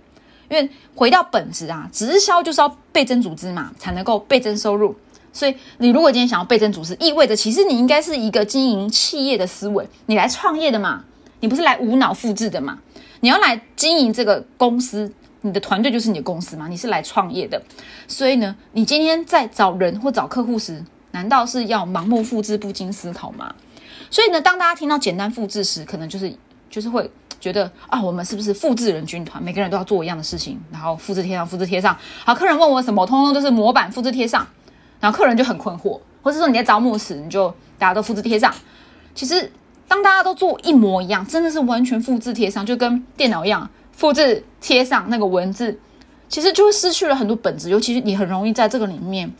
[0.50, 4.94] 因为回到本质啊，直销就是要倍增组织嘛，才能够倍增收入。
[5.32, 11.04] 所以你如果今天想要倍增组织，意味着其实你应该是一个经营企业的思维，你来创业的嘛，
[11.40, 12.78] 你不是来无脑复制的嘛？
[13.20, 17.62] 你要来经营这个公司，你的团队就是你的公司嘛，你是来创业的。
[18.08, 23.54] 所以呢，你今天在找人或找客户时，难道是要盲目复制、不经思考吗？
[24.10, 26.34] 所以呢，当大家听到简单复制时，可能就是
[26.68, 27.10] 就是会。
[27.40, 29.42] 觉得啊，我们是不是复制人军团？
[29.42, 31.96] 每个人都要做一样的事情，然后复制贴上，复制贴上。
[32.22, 34.46] 好，客人问我什么，通通都是模板复制贴上。
[35.00, 38.52] 然后客人就很困惑，或者说你在招募时，你就大家都复制贴上。
[39.14, 39.50] 其实
[39.90, 45.76] 当大家都做一模一样，真的是完全复制贴上，就跟电脑一样，复制贴上那个文字，
[46.28, 47.70] 其实就会失去了很多本质。
[47.70, 49.34] 尤其是你很容易在这个里面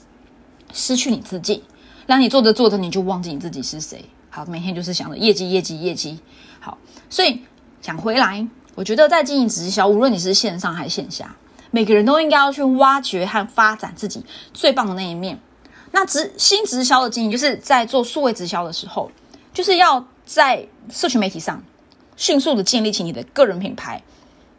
[0.72, 1.62] 失去你自己，
[2.06, 4.04] 让你做着做着你就忘记你自己是谁。
[4.28, 6.18] 好，每天就是想着业绩，业绩，业绩。
[6.58, 6.76] 好，
[7.08, 7.40] 所以。
[7.82, 11.34] 讲回来，我觉得在经营直销，无论你是线上还是线下，
[11.70, 15.40] 每个人都应该要去挖掘和发展自己最棒的那一面。
[15.92, 19.10] 那直新直销的经营，就是在做数位直销的时候，
[19.54, 21.60] 就是要在社群媒体上
[22.16, 24.00] 迅速的建立起你的个人品牌。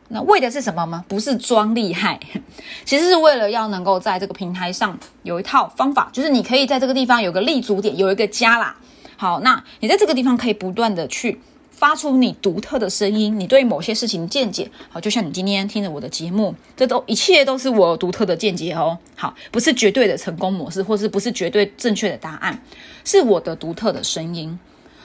[0.09, 1.05] 那为的是什么吗？
[1.07, 2.19] 不是装厉害，
[2.83, 8.75] 其实是为了要能够在这个平台上有一套方法，就是你可以在这个地方有个立足点，有一个家啦。
[9.15, 11.39] 好，那你在这个地方可以不断的去。
[11.71, 18.95] 发出你独特的声音，你对某些事情的见解，好，就像你今天听着我的节目，这都一切都是我独特的见解哦。
[19.15, 22.61] 好，不是绝对的成功模式，或是不是绝对正确的答案，
[23.03, 24.59] 是我的独特的声音。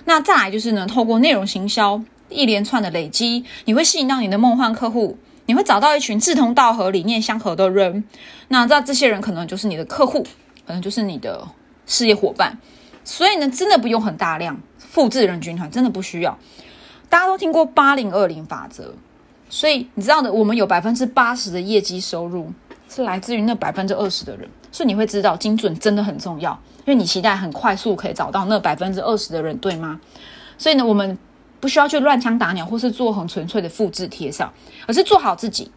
[0.06, 8.02] 那再来就是呢，透过内容行销一连串的累积，你会吸引到你的梦幻客户，你会找到一群志同道合、理念相合的人。
[8.48, 10.26] 那这这些人可能就是你的客户，
[10.66, 11.46] 可能就是你的
[11.86, 12.56] 事业伙伴。
[13.04, 16.38] 所以呢，真的不用很大量复制人群团，真的不需要。
[17.08, 18.94] 大家都听过八零二零法则，
[19.48, 22.52] 所以你知道的，我们有百分之八十的业绩收入
[22.88, 26.52] 是来自于那百分之二十的人，所以你会知道精准真的很重要，
[26.84, 30.00] 因为你期待很快速可以找到那百分之二十的人，对吗？
[30.56, 31.18] 所以呢，我们
[31.60, 34.52] 不需要去乱枪打鸟，或是做很纯粹的复制贴上，
[34.86, 35.70] 而是做好自己。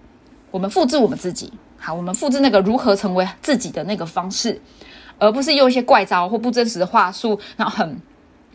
[0.52, 4.62] 我们复制我们自己，好，我们复制那个如何成为自己的那个方式，
[5.17, 8.02] 而不是用一些怪招或不真实的话术，然后很。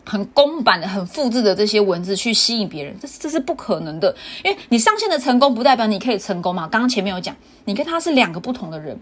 [0.07, 4.14] 很公版的、很复制的这些文字去吸引别人，这这是不可能的。
[4.45, 6.69] 因为你上线的成功，不代表你可以成功嘛。
[6.69, 8.99] 刚刚前面有讲，你跟他是两个不同的人，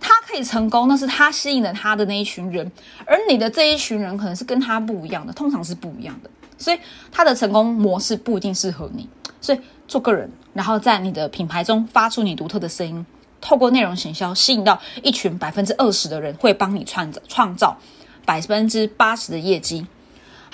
[0.00, 2.70] 他可以成功，那是他吸引了他的那一群人，
[3.04, 6.30] 而你的这一群人可能是跟他不一样的，通常是不一样的。
[6.58, 6.78] 所以
[7.12, 9.08] 他的成功模式不一定适合你。
[9.40, 13.04] 所以做个人，然后在你的品牌中发出你独特的声音，
[13.42, 17.76] 透过内容行销吸引到一群百分之二十的人，会帮你创造创造
[18.24, 19.86] 百分之八十的业绩。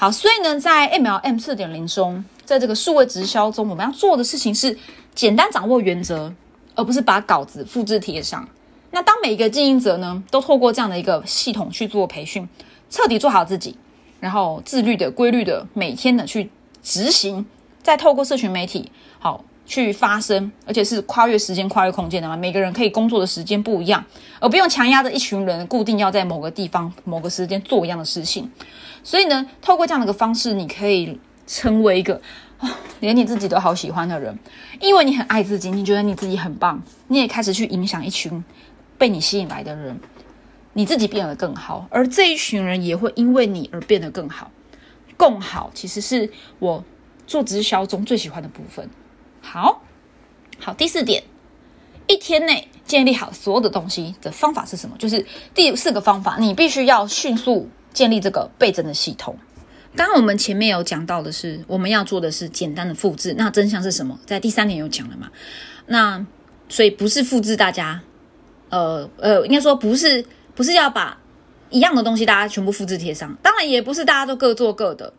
[0.03, 4.77] 好，所以呢，在 MLM 四点零中，在这个数位直销中，我们要做的事情是
[5.15, 6.35] 简单掌握原则，
[6.75, 8.49] 而不是把稿子复制贴上。
[8.91, 12.49] 那当每一个经营者呢，都透过这样的一个系统去做培训，
[12.91, 13.77] 彻底做好自己，
[14.19, 16.51] 然后自律的、规律的，每天的去
[16.83, 17.47] 执行，
[17.81, 22.37] 再透过社群媒体，好去发声，而且是跨越时间、跨越空间的嘛。
[22.37, 24.05] 每个人可以工作的时间不一样，
[24.41, 28.51] 而不用强压着一群人固定要在某个地方、某个时间做一样的事情。
[29.05, 32.21] 所以呢，透过这样的一个方式，你可以成为一个
[32.59, 34.39] 啊，连你自己都好喜欢的人，
[34.81, 38.45] 因为你很爱自己，你觉得你自己很棒，你也开始去影响一群
[38.97, 39.99] 被你吸引来的人，
[40.75, 44.51] 你自己变得更好，而这一群人也会因为你而变得更好。
[45.17, 46.85] 共好其实是我
[47.27, 48.89] 做直销中最喜欢的部分。
[49.41, 49.83] 好，
[50.61, 51.25] 好，第四点，
[52.07, 54.97] 一天内建立好所有的东西的方法是什么？
[54.97, 57.69] 就是第四个方法，你必须要迅速。
[57.93, 59.37] 建立这个倍增的系统。
[59.95, 63.35] 刚刚我们前面有讲到的是，我们要做的是简单的复制。
[63.37, 64.19] 那真相是什么？
[64.25, 65.31] 在第三点有讲了嘛？
[65.87, 66.25] 那
[66.67, 68.01] 所以不是复制大家，
[68.71, 70.25] 呃呃，应该说不是，
[70.55, 71.19] 不是要把
[71.69, 73.37] 一样的东西大家全部复制贴上。
[73.43, 75.13] 当然也不是大家都各做各的。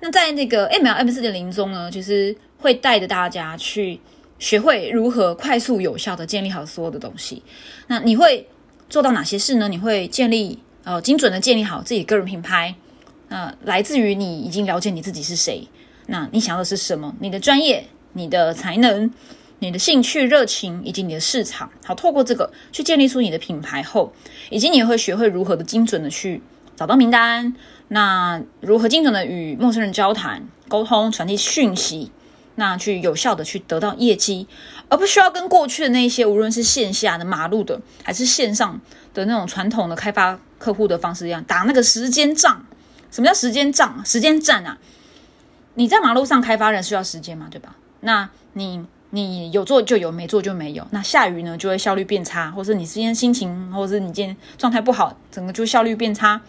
[0.00, 4.00] 那在那个 MLM 四点零中呢，其实会带着大家去
[4.38, 7.42] 学会如何快速有效的建立好所有的东西。
[7.88, 8.48] 那你会
[8.88, 9.68] 做到哪些事呢？
[9.68, 10.60] 你会建立。
[10.84, 12.74] 呃，精准的建立好自己个人品牌，
[13.28, 15.66] 那来自于你已经了解你自己是谁，
[16.06, 17.14] 那你想要的是什么？
[17.20, 19.10] 你的专业、你的才能、
[19.60, 24.12] 你的兴趣、热情以及你的市场，好，透过这个去建立出你的品牌后，
[24.50, 26.42] 以及你会学会如何的精准的去
[26.76, 27.54] 找到名单，
[27.88, 32.12] 那如何精准的与陌生人交谈、沟通、传递讯息？
[32.56, 34.46] 那去有效的去得到业绩，
[34.88, 38.80] 而不需要跟过去的那些无论是线下的马路的，还是线上
[39.12, 42.64] 的那种传统的开发客户的方式一样，打那个时间仗。
[43.10, 44.02] 什么叫时间仗？
[44.02, 44.78] 时间战啊！
[45.74, 47.76] 你在马路上开发人需要时间嘛，对吧？
[48.00, 50.86] 那你你有做就有，没做就没有。
[50.90, 56.40] 那下雨呢，就会效率变差，或是你今天心情，或者是你今天状态不好，整个就效率变差。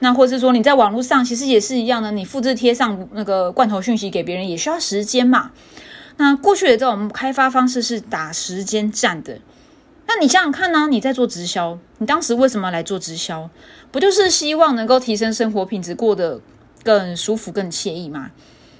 [0.00, 5.52] 那或是说你在网络上其实也是一样的，你复制贴上那个罐头讯息给别人也需要时间嘛。
[6.16, 9.38] 那过去的这种开发方式是打时间战的。
[10.14, 10.88] 那你想想看呢？
[10.90, 13.48] 你在做直销，你当时为什么来做直销？
[13.90, 16.38] 不就是希望能够提升生活品质，过得
[16.84, 18.30] 更舒服、更惬意吗？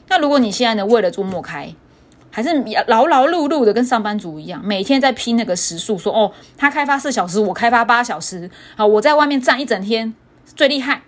[0.09, 1.75] 那如果你现在呢，为了做莫开，
[2.31, 2.51] 还是
[2.87, 10.12] 劳劳碌碌的跟上班族一样，每天在拼那个时速，说哦，他开发四小时，我开发八小时，好，我在外面站一整天
[10.55, 11.03] 最厉害。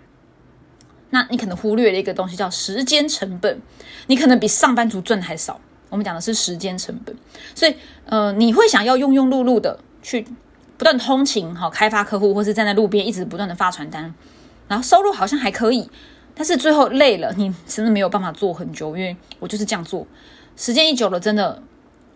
[1.11, 3.61] 那你可能忽略了一个东西，叫时间成本。
[4.07, 5.61] 你可能比上班族赚的还少。
[5.89, 7.15] 我们讲的是时间成本，
[7.53, 7.75] 所以
[8.07, 10.23] 呃，你会想要庸庸碌碌的去
[10.77, 14.13] 不断通勤，好开发客户，或是站在路边一直不断的发传单，
[14.67, 15.89] 然后收入好像还可以。
[16.35, 20.05] 但是最后累了，你真的没有办法做很久，因为我就是这样做，
[20.55, 21.59] 时间一久了，真的，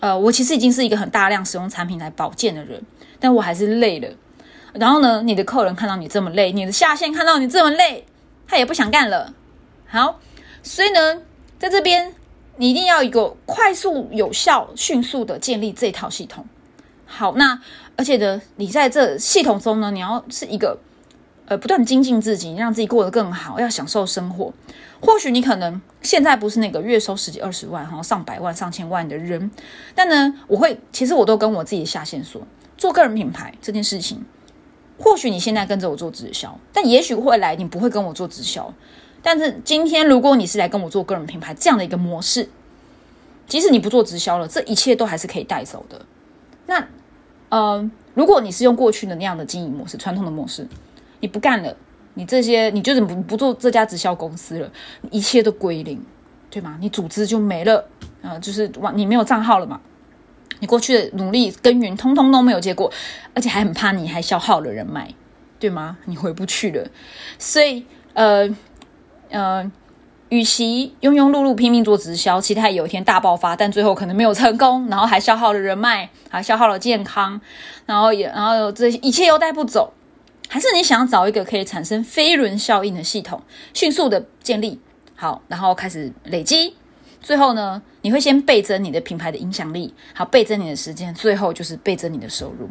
[0.01, 2.79] 呃，我其实已经是一个很大量使用产品来保健的人，
[3.19, 4.07] 但我还是累了。
[4.73, 8.05] 然后呢，你的客人看到你这么累，你的下线看到你这么累，
[8.47, 9.33] 他也不想干了。
[9.87, 10.19] 好，
[10.61, 11.23] 所以呢，
[11.57, 12.13] 在这边
[12.57, 16.45] 你一定要一个快速、有效、迅速的建立这套系统。
[17.09, 17.59] 好，那
[17.97, 20.79] 而且呢，你在这系统中呢，你要是一个。
[21.49, 24.53] 呃，不断精进自己，让自己过得更好，要享受生活。
[25.01, 29.49] 或许你可能现在不是那个月收十几二十万、哈上百万、上千万的人，
[29.95, 32.39] 但呢，我会其实我都跟我自己下线说，
[32.77, 34.23] 做个人品牌这件事情，
[34.99, 38.71] 或许你现在跟着我做直销，但也许未来你不会跟我做直销。
[39.23, 42.47] 但是今天如果你是来跟我做个人品牌这样的一个模式，
[43.47, 46.05] 即使你不做直销了，这一切都还是可以带走的。
[46.67, 46.87] 那
[47.49, 50.67] 呃，如果你是用过去的那样的经营模式，传统的模式。
[51.21, 51.75] 你不干了，
[52.13, 54.71] 你这些你就是不不做这家直销公司了，
[55.11, 56.01] 一切都归零，
[56.49, 56.77] 对吗？
[56.79, 57.83] 你组织就没了，
[58.21, 59.81] 啊，就是往你没有账号了嘛，
[60.59, 62.89] 你过去的努力耕耘通通都没有结果，
[63.33, 65.13] 而且还很怕你还消耗了人脉，
[65.59, 65.97] 对吗？
[66.05, 66.87] 你回不去了，
[67.37, 68.49] 所以呃
[69.29, 69.69] 呃，
[70.29, 77.39] 与其庸庸碌碌拼命做直销，期待有一天大爆发，但最后可能没有成功，然后还消耗了人脉，还消耗了健康，
[77.85, 79.93] 然后也然后这一切又带不走。
[80.47, 83.41] 还是你想要找一个可以产生飞轮效应的系统，
[83.73, 84.79] 迅速的建立
[85.15, 86.75] 好，然后开始累积，
[87.21, 92.69] 最后呢，你会先倍增你的品牌的影响力，好倍增你的时间，最后就是倍增你的收入。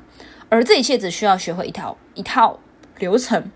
[0.48, 2.58] 而这一切只需要学会一套一套
[2.98, 3.50] 流程，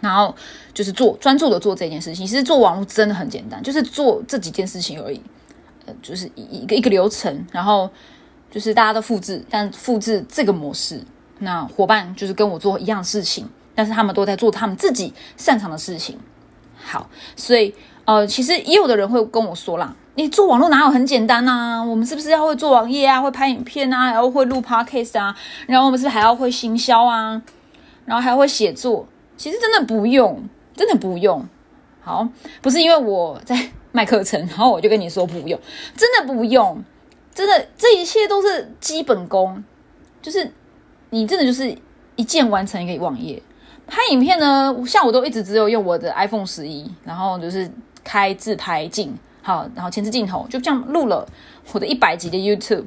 [0.00, 0.34] 然后
[0.72, 2.26] 就是做专注的做这件事情。
[2.26, 5.20] 其实做网络真的很简单，就是做这几件事情而已。
[5.86, 7.88] 呃，就是一一个一个流程，然后
[8.50, 11.00] 就是大家都复制，但复制这个模式。
[11.38, 16.18] 那伙伴就是跟我做一样事情，但是他们都在做他们自己擅长的事情。
[16.76, 21.84] 好，所以呃，其实也有的人会跟我说啦：“你做网络哪有很简单呐？
[21.84, 27.40] 我们是不是要会做网页啊，会拍影片啊，然后会录 podcast 啊，然后我们是不是还要会行销啊，
[28.04, 29.06] 然后还会写作？
[29.36, 30.42] 其实真的不用，
[30.74, 31.46] 真的不用。
[32.00, 32.28] 好，
[32.62, 33.56] 不是因为我在
[33.92, 35.58] 卖课程，然后我就跟你说不用，
[35.96, 36.82] 真的不用，
[37.34, 39.62] 真的这一切都是基本功，
[40.20, 40.52] 就是。
[41.10, 41.74] 你真的就是
[42.16, 43.40] 一键完成一个网页，
[43.86, 44.74] 拍影片呢？
[44.84, 47.70] 像我都一直只有用我的 iPhone 十一，然后就是
[48.02, 51.24] 开自拍镜，好，然后前置镜头就这样录了
[51.72, 52.84] 我的一百集的 YouTube，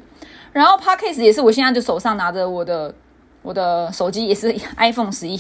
[0.52, 2.94] 然后 Podcast 也是我现在就手上拿着我的
[3.42, 5.40] 我的手机也是 iPhone 十一，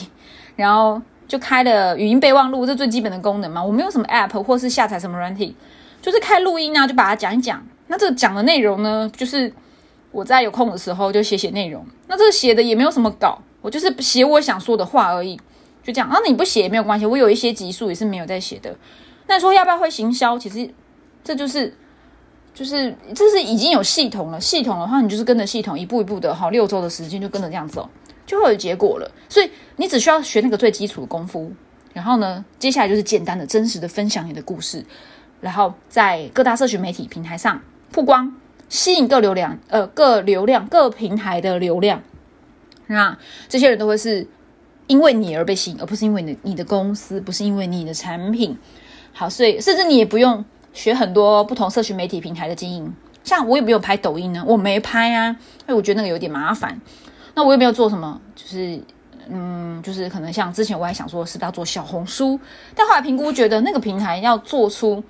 [0.59, 3.63] 然后就开了语音备忘录，这最基本的功能嘛。
[3.63, 5.55] 我没有什么 App 或是下载什么软体，
[6.01, 7.65] 就是开录音啊，就把它讲一讲。
[7.87, 9.51] 那这讲的内容呢，就是。
[10.11, 15.39] 我在有空的时候就写写内容，那这写的也没有什么稿，我就是写我想说的话而已，
[15.83, 16.09] 就这样。
[16.11, 18.75] 那你不写也没有关系，我有一些集数也是没有在写的。
[19.27, 20.35] 那说要不要会行销？
[20.39, 20.67] 其实
[21.23, 21.71] 这就是
[22.55, 27.87] 就是这是已经有系统了，系统的话你就是跟着系统一步一步的，好六周的时间就跟着这样走，
[28.29, 29.11] 就会有结果了。
[29.27, 31.51] 所以你只需要学那个最基础的功夫，
[31.93, 34.85] 然后呢，接下来就是简单的、真实的分享你的故事，
[35.41, 37.59] 然后在各大社群媒体平台上
[37.91, 38.31] 曝光。
[38.69, 42.03] 吸引各流量，呃，各流量各平台的流量，
[42.85, 44.27] 那这些人都会是
[44.85, 48.55] 因为你而被吸引，而不是因为你你的公司，不是因为你的产品。
[49.11, 52.93] 好，所以甚至你也不用学很多不同社群媒体平台的经营。
[53.23, 54.43] 像我有没有拍抖音呢？
[54.45, 55.29] 我没拍啊，
[55.61, 56.79] 因为我觉得那个有点麻烦。
[57.39, 58.19] 那我也没有做什么？
[58.35, 58.77] 就是
[59.29, 62.37] 嗯，就是可能像之前我还想说是不是要做小红书，
[62.75, 65.01] 但后来评估觉得那个平台要做出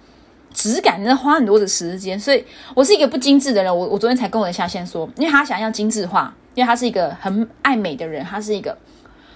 [0.54, 3.76] 质感，那花很多的时间，所以我是一个不精致的人。
[3.76, 8.78] 我我昨天才跟我的下线说，因为他想要精致化，因为他是一个很爱美的人，他是一个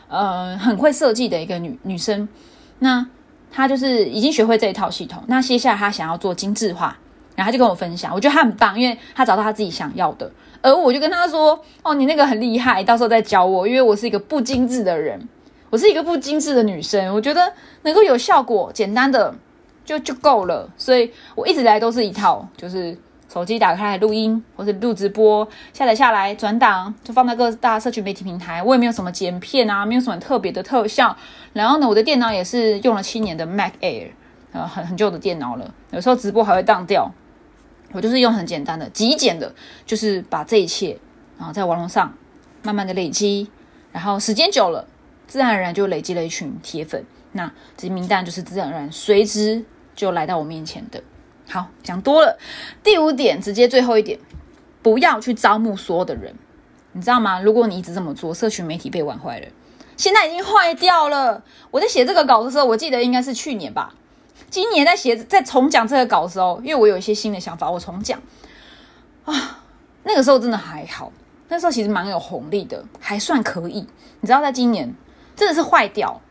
[0.08, 2.30] 呃很会设计的一个女女生，
[2.78, 3.04] 那
[3.52, 6.96] 他就是已经学会这一套系统，那接下来他想要做精致化。
[7.36, 10.32] 然后他就跟我分享，我觉得他很棒，因为他找到他自己想要的。
[10.64, 15.28] 而我就跟他说：“哦，你那个很厉害，到时候再教我，因为我是一个不精致的人，
[15.70, 17.52] 我是一个不精致的女生，我觉得
[17.82, 19.36] 能够有效果，简单的
[19.84, 20.70] 就就够了。
[20.78, 22.98] 所以我一直来都是一套，就是
[23.28, 28.64] 手机打开录音，或是录直播，下载下来转档，就放在各大社群媒体平台。
[28.64, 31.14] 我也没有什么剪片啊，没有什么特别的特效。
[31.52, 34.08] 然后呢，我的电脑也是用了七年的 Mac Air，
[34.54, 37.12] 呃，很很旧的电脑了，有时候直播还会当掉。”
[37.94, 39.54] 我就是用很简单的、极简的，
[39.86, 41.00] 就是把这一切，
[41.38, 42.14] 然后在网络上
[42.64, 43.50] 慢慢的累积，
[43.92, 44.86] 然后时间久了，
[45.28, 47.06] 自然而然就累积了一群铁粉。
[47.32, 49.64] 那这些名单就是自然而然随之
[49.96, 51.02] 就来到我面前的。
[51.48, 52.38] 好，讲多了。
[52.84, 54.20] 第五点，直接最后一点，
[54.82, 56.34] 不要去招募所有的人，
[56.94, 57.42] 你知道吗？
[57.42, 59.48] 如果你一直这么做，社群媒体被玩坏了，
[59.98, 61.44] 现在已经坏掉了。
[61.70, 63.94] 我在写这个稿的时候，我记得应该是去年吧。
[64.54, 68.22] 今年在写在重讲这个稿的时候，因为我有一些新的想法，我重讲
[69.26, 69.64] 啊。
[70.04, 71.12] 那个时候真的还好，
[71.48, 73.88] 那时候其实蛮有红利的，还算可以。
[74.22, 74.94] 你知道，在今年
[75.36, 76.22] 真的是坏掉，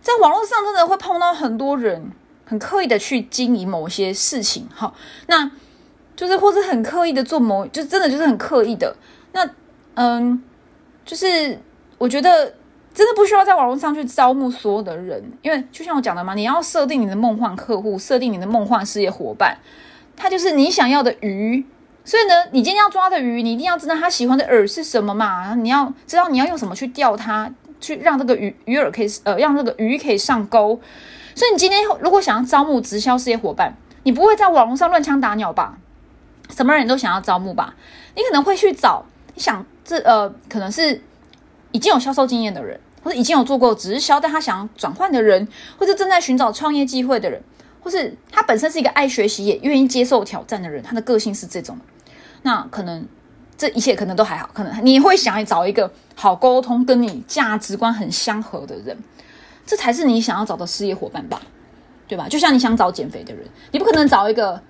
[0.00, 2.10] 在网络上真的会碰到很多人
[2.46, 4.94] 很刻意的去经营某些事情，哈，
[5.26, 5.50] 那
[6.16, 8.96] 就是或者很刻意的做某，就真的就是很刻意的。
[9.32, 9.46] 那
[9.96, 10.42] 嗯，
[11.04, 11.60] 就是
[11.98, 12.54] 我觉得。
[12.92, 19.56] 真的不需要在网络上去招募所有的人，因为就像我讲的嘛，你要设定你的梦幻客户，设定你的梦幻事业伙伴，
[20.16, 21.64] 他就是你想要的鱼。
[22.04, 25.54] 所以呢，你今天要抓的鱼，你一定要知道他喜欢的饵是什么嘛？
[25.54, 27.48] 你要知道你要用什么去钓它，
[27.80, 30.80] 去让这个鱼鱼饵可以呃让这个鱼可以上钩。
[31.34, 35.78] 所以你今天如果想要招募直销事业伙伴，你不会在网络上乱枪打鸟吧？
[36.50, 37.74] 什么人都想要招募吧？
[38.16, 41.00] 你可能会去找你想这呃可能是。
[41.72, 45.46] 已经有销售经验的人，或者已经有做过直销，但他想要转换的人，
[45.78, 47.42] 或者正在寻找创业机会的人，
[47.80, 51.78] 或是他本身是一个爱学习也愿意接受挑战的人，他的个性是这种，
[52.42, 53.06] 那可能
[53.56, 58.96] 这一切可能都还好，可能你会想要找一个好沟通、跟你价值观很相合的人，
[59.64, 61.40] 这才是你想要找的事业伙伴吧，
[62.08, 62.28] 对吧？
[62.28, 64.60] 就像你想找减肥的人，你不可能找一个。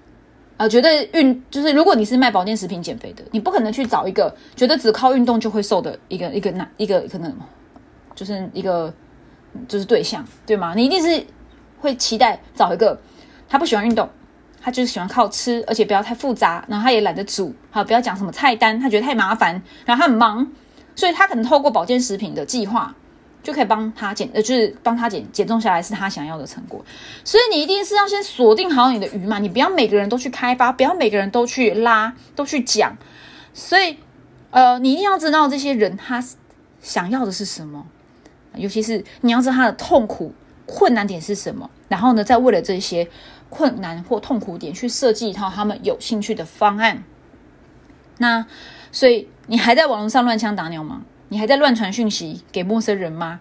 [0.61, 7.34] 呃，觉得运就是如果你是卖保健食品减肥的，你不可能去找一个觉得只靠运动就会瘦的一个一个男一个可能
[8.14, 8.92] 就是一个
[9.66, 10.74] 就是对象，对吗？
[10.76, 11.24] 你一定是
[11.78, 13.00] 会期待找一个
[13.48, 14.06] 他不喜欢运动，
[14.61, 19.54] 他就是喜欢靠吃，而且不要太复杂，然后他也懒得煮，好不要讲什么菜单，他觉得太麻烦，
[19.86, 20.46] 然后他很忙，
[20.94, 22.94] 所以他可能透过保健食品的计划。
[23.43, 26.84] 就可以帮他减，呃，就是帮他减减重下来是他想要的成果，
[27.24, 32.97] 所以你一定是要先锁定好你的鱼嘛，你不要每个人都去开发，不要每个人都去拉，都去讲，
[33.55, 33.97] 所以，
[34.51, 36.22] 呃，你一定要知道这些人他
[36.80, 37.86] 想要的是什么，
[38.57, 40.34] 尤其是你要知道他的痛苦、
[40.66, 43.09] 困难点是什么，然后呢，再为了这些
[43.49, 47.03] 困难或痛苦点去设计一套他们有兴趣的方案。
[48.18, 48.45] 那，
[48.93, 51.03] 所以你还在网络上乱枪打鸟吗？
[51.31, 53.41] 你还在乱传讯息给陌生人吗？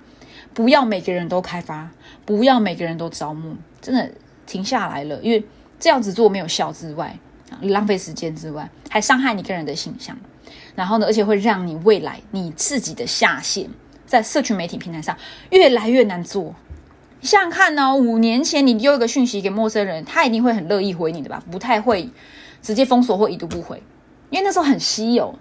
[0.54, 1.90] 不要每个人都开发，
[2.24, 4.12] 不要每个人都招募，真的
[4.46, 5.20] 停下来了。
[5.22, 5.44] 因为
[5.80, 7.18] 这样子做没有效之外，
[7.62, 10.16] 浪费时间之外，还伤害你个人的形象。
[10.76, 13.68] 然后呢，而且会让你未来你自己的下线
[14.06, 15.18] 在社群媒体平台上
[15.50, 16.54] 越来越难做。
[17.22, 21.44] 想想看哦，五年前你丢一个讯息给陌生人，他一定会很乐意回你的吧？
[21.52, 22.08] 不太会
[22.62, 23.82] 直接封锁或已读不回，
[24.30, 25.38] 因为那时候很稀有。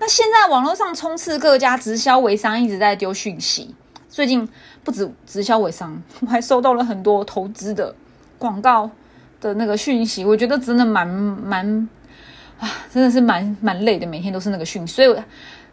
[0.00, 3.74] 那现在网络上充斥各家直销微商一直在丢讯息，
[4.08, 4.48] 最近
[4.82, 7.94] 不止直销微商，我还收到了很多投资的
[8.38, 8.90] 广告
[9.42, 11.88] 的那个讯息，我觉得真的蛮蛮
[12.58, 15.22] 啊，真的是蛮蛮累的，每天都是那个讯息，所以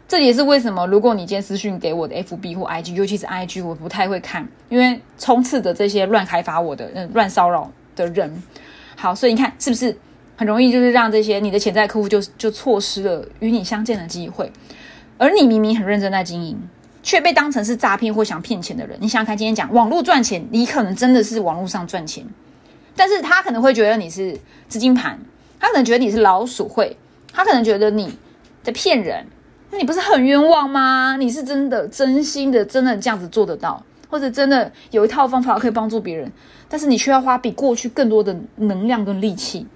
[0.06, 8.42] 这也是为什么如果你今天私讯给我的 FB 或 IG，尤其是 IG，我不太会看，因为充斥的这些乱开发我的、嗯乱骚扰的人，
[8.94, 9.98] 好，所以你看是不是？
[10.38, 14.52] 很容易就是让这些你的潜在客户就就错失了与你相见的机会，
[15.18, 16.56] 而你明明很认真在经营，
[17.02, 18.96] 却被当成是诈骗或想骗钱的人。
[19.00, 22.24] 你想想看，今天讲网络赚钱，你可能真的是网络上赚钱，
[22.94, 25.18] 但是他可能会觉得你是资金盘，
[25.58, 26.96] 他可能觉得你是老鼠会，
[27.32, 28.16] 他可能觉得你
[28.62, 29.26] 在骗人，
[29.72, 31.16] 那你不是很冤枉吗？
[31.18, 36.30] 你是真的真心的真的这样子做得到，或者真的有一套方法可以帮助别人，
[36.68, 39.66] 但是你却要花比过去更多的能量跟力气。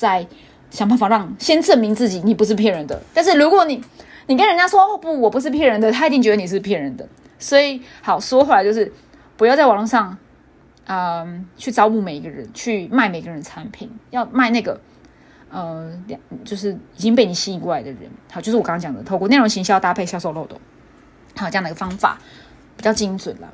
[0.00, 0.26] 在
[0.70, 2.98] 想办法让先证明自己，你不是骗人的。
[3.12, 3.82] 但是如果你
[4.26, 7.06] 你跟人家说哦不，我不是骗人的，他一定觉得你是骗人的。
[7.38, 8.90] 所以好说回来就是
[9.36, 10.16] 不要在网络上，
[10.86, 14.80] 嗯，去招募每一个人，去卖每个人产品，要卖那个，
[15.50, 15.92] 呃，
[16.44, 18.10] 就是已经被你吸引过来的人。
[18.30, 20.58] 好，就是我刚刚讲的，透过内容行销搭配销售漏斗，
[21.36, 22.18] 好这样的一个方法
[22.76, 23.52] 比较精准了，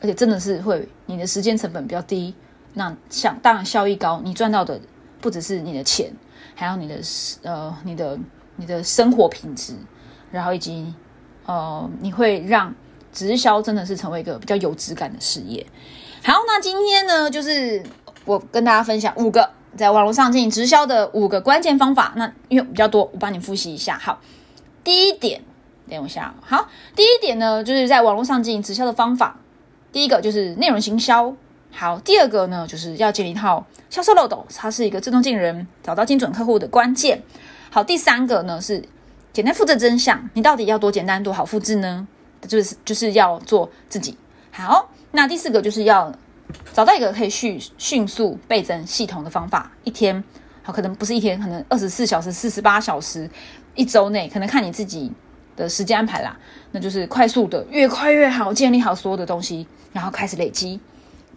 [0.00, 2.34] 而且真的是会你的时间成本比较低，
[2.74, 4.80] 那想当然效益高，你赚到的
[5.20, 6.12] 不只是你的钱，
[6.54, 6.96] 还有你的
[7.42, 8.18] 呃你的
[8.56, 9.74] 你的生活品质，
[10.30, 10.94] 然后以及
[11.46, 12.74] 呃你会让。
[13.10, 15.66] 直销真的是成为一个比较有质感的事业。
[16.22, 17.82] 好，那今天呢，就是
[18.26, 22.12] 我跟大家分享五个在网络上进行直销的五个关键方法。
[22.16, 23.98] 那因为比较多，我帮你复习一下。
[23.98, 24.20] 好，
[24.84, 25.42] 第一点，
[25.88, 26.32] 等我一下。
[26.42, 29.40] 好，第一点呢，就是在网络上进行直销的方法。
[29.90, 31.34] 第一个就是内容行销。
[31.70, 37.22] 好，第二个呢，就是要建立一套销售漏斗，它是一个自动进人、找到精准客户的关键。
[37.70, 38.82] 好，第三个呢是
[39.32, 40.28] 简单复制真相。
[40.34, 42.06] 你到底要多简单、多好复制呢？
[42.46, 44.16] 就是就是要做自己
[44.52, 46.12] 好，那第四个就是要
[46.72, 49.72] 找到一个可以迅迅速倍增系统的方法。
[49.84, 50.22] 一天
[50.62, 53.28] 好，可能不是一天，可能二十四小时、四十八小时，
[53.74, 55.12] 一周内可能看你自己
[55.56, 56.36] 的时间安排啦。
[56.72, 60.80] 那就是快速的，越快越好，建立好所有的东西，然后开始累积。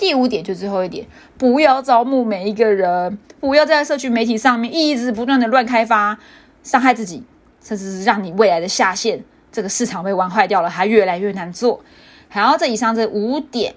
[0.02, 1.06] 第五点就最后一点，
[1.38, 6.18] 不要招募每一个人，不要在社区媒体上面一直不断的乱开发，
[6.64, 7.24] 伤害自己，
[7.64, 9.24] 甚至是让你未来的下线。
[9.52, 11.82] 这个市场被玩坏掉了，还越来越难做。
[12.30, 13.76] 好，这以上这五点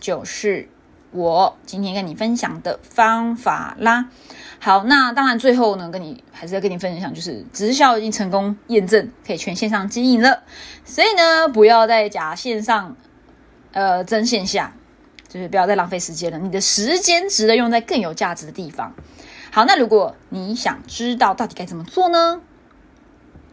[0.00, 0.68] 就是
[1.12, 4.08] 我今天跟你分享的方法啦。
[4.58, 10.42] 好，那当然最后呢，跟你还是要跟你分享，就是直销已经成功验证可以全线上经营了，
[10.84, 12.96] 所以呢，不要再假线上
[13.70, 14.74] 呃真线下，
[15.34, 16.38] 就是不要再浪费时间了。
[16.38, 18.94] 你的时间值得用在更有价值的地方。
[19.50, 22.40] 好，那如果你想知道到底该怎么做呢？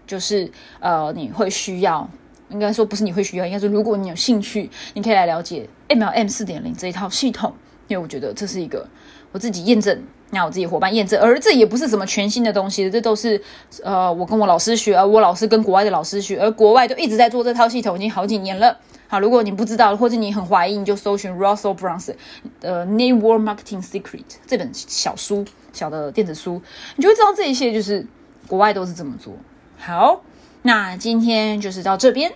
[0.05, 2.07] 就是呃，你会需要，
[2.49, 7.51] 应该说不是你会需要，应该说如果你有兴趣，你可以来了解 MLM 四点零这一套系统，
[7.87, 8.87] 因为我觉得这是一个
[9.31, 13.41] 我自己验证，那我自己伙伴验证，而这也不是什么全新的东西，这都是
[13.83, 18.77] 呃我跟我老师学，而我老师跟国外的老师学，而国外都一直在做这套系统，已经好几年了。
[19.11, 22.15] 好，如果你不知道或者你很怀疑，你就搜寻 Russell Brunson
[22.61, 25.43] 的 Network Marketing Secret 这本小书，
[25.73, 26.61] 小的电子书，
[26.95, 28.07] 你就会知道这一些就是
[28.47, 29.33] 国外都是这么做。
[29.77, 30.21] 好，
[30.61, 32.31] 那今天就是到这边。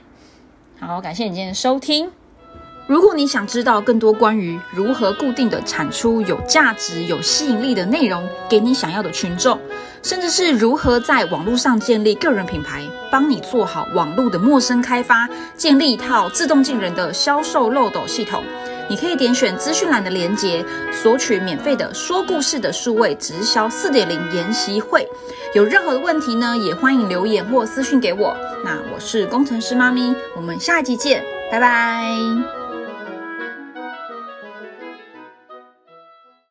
[0.78, 2.12] 好，感谢你今天的收听。
[2.88, 9.60] 如果你想知道更多关于如何固定的产出有价值、有吸引力的内容给你想要的群众，
[10.04, 15.28] 甚至是如何在网络上建立个人品牌，帮你做好网络的陌生开发，
[15.58, 18.44] 建立一套自动进人的销售漏斗系统。
[18.88, 25.08] 你可以点选资讯栏的链接，索取免费的说故事的数位直销四点零研习会。
[25.56, 28.38] 有任何的问题呢，也欢迎留言或私讯给我。
[28.64, 32.65] 那我是工程师妈咪，我们下一集见，拜拜。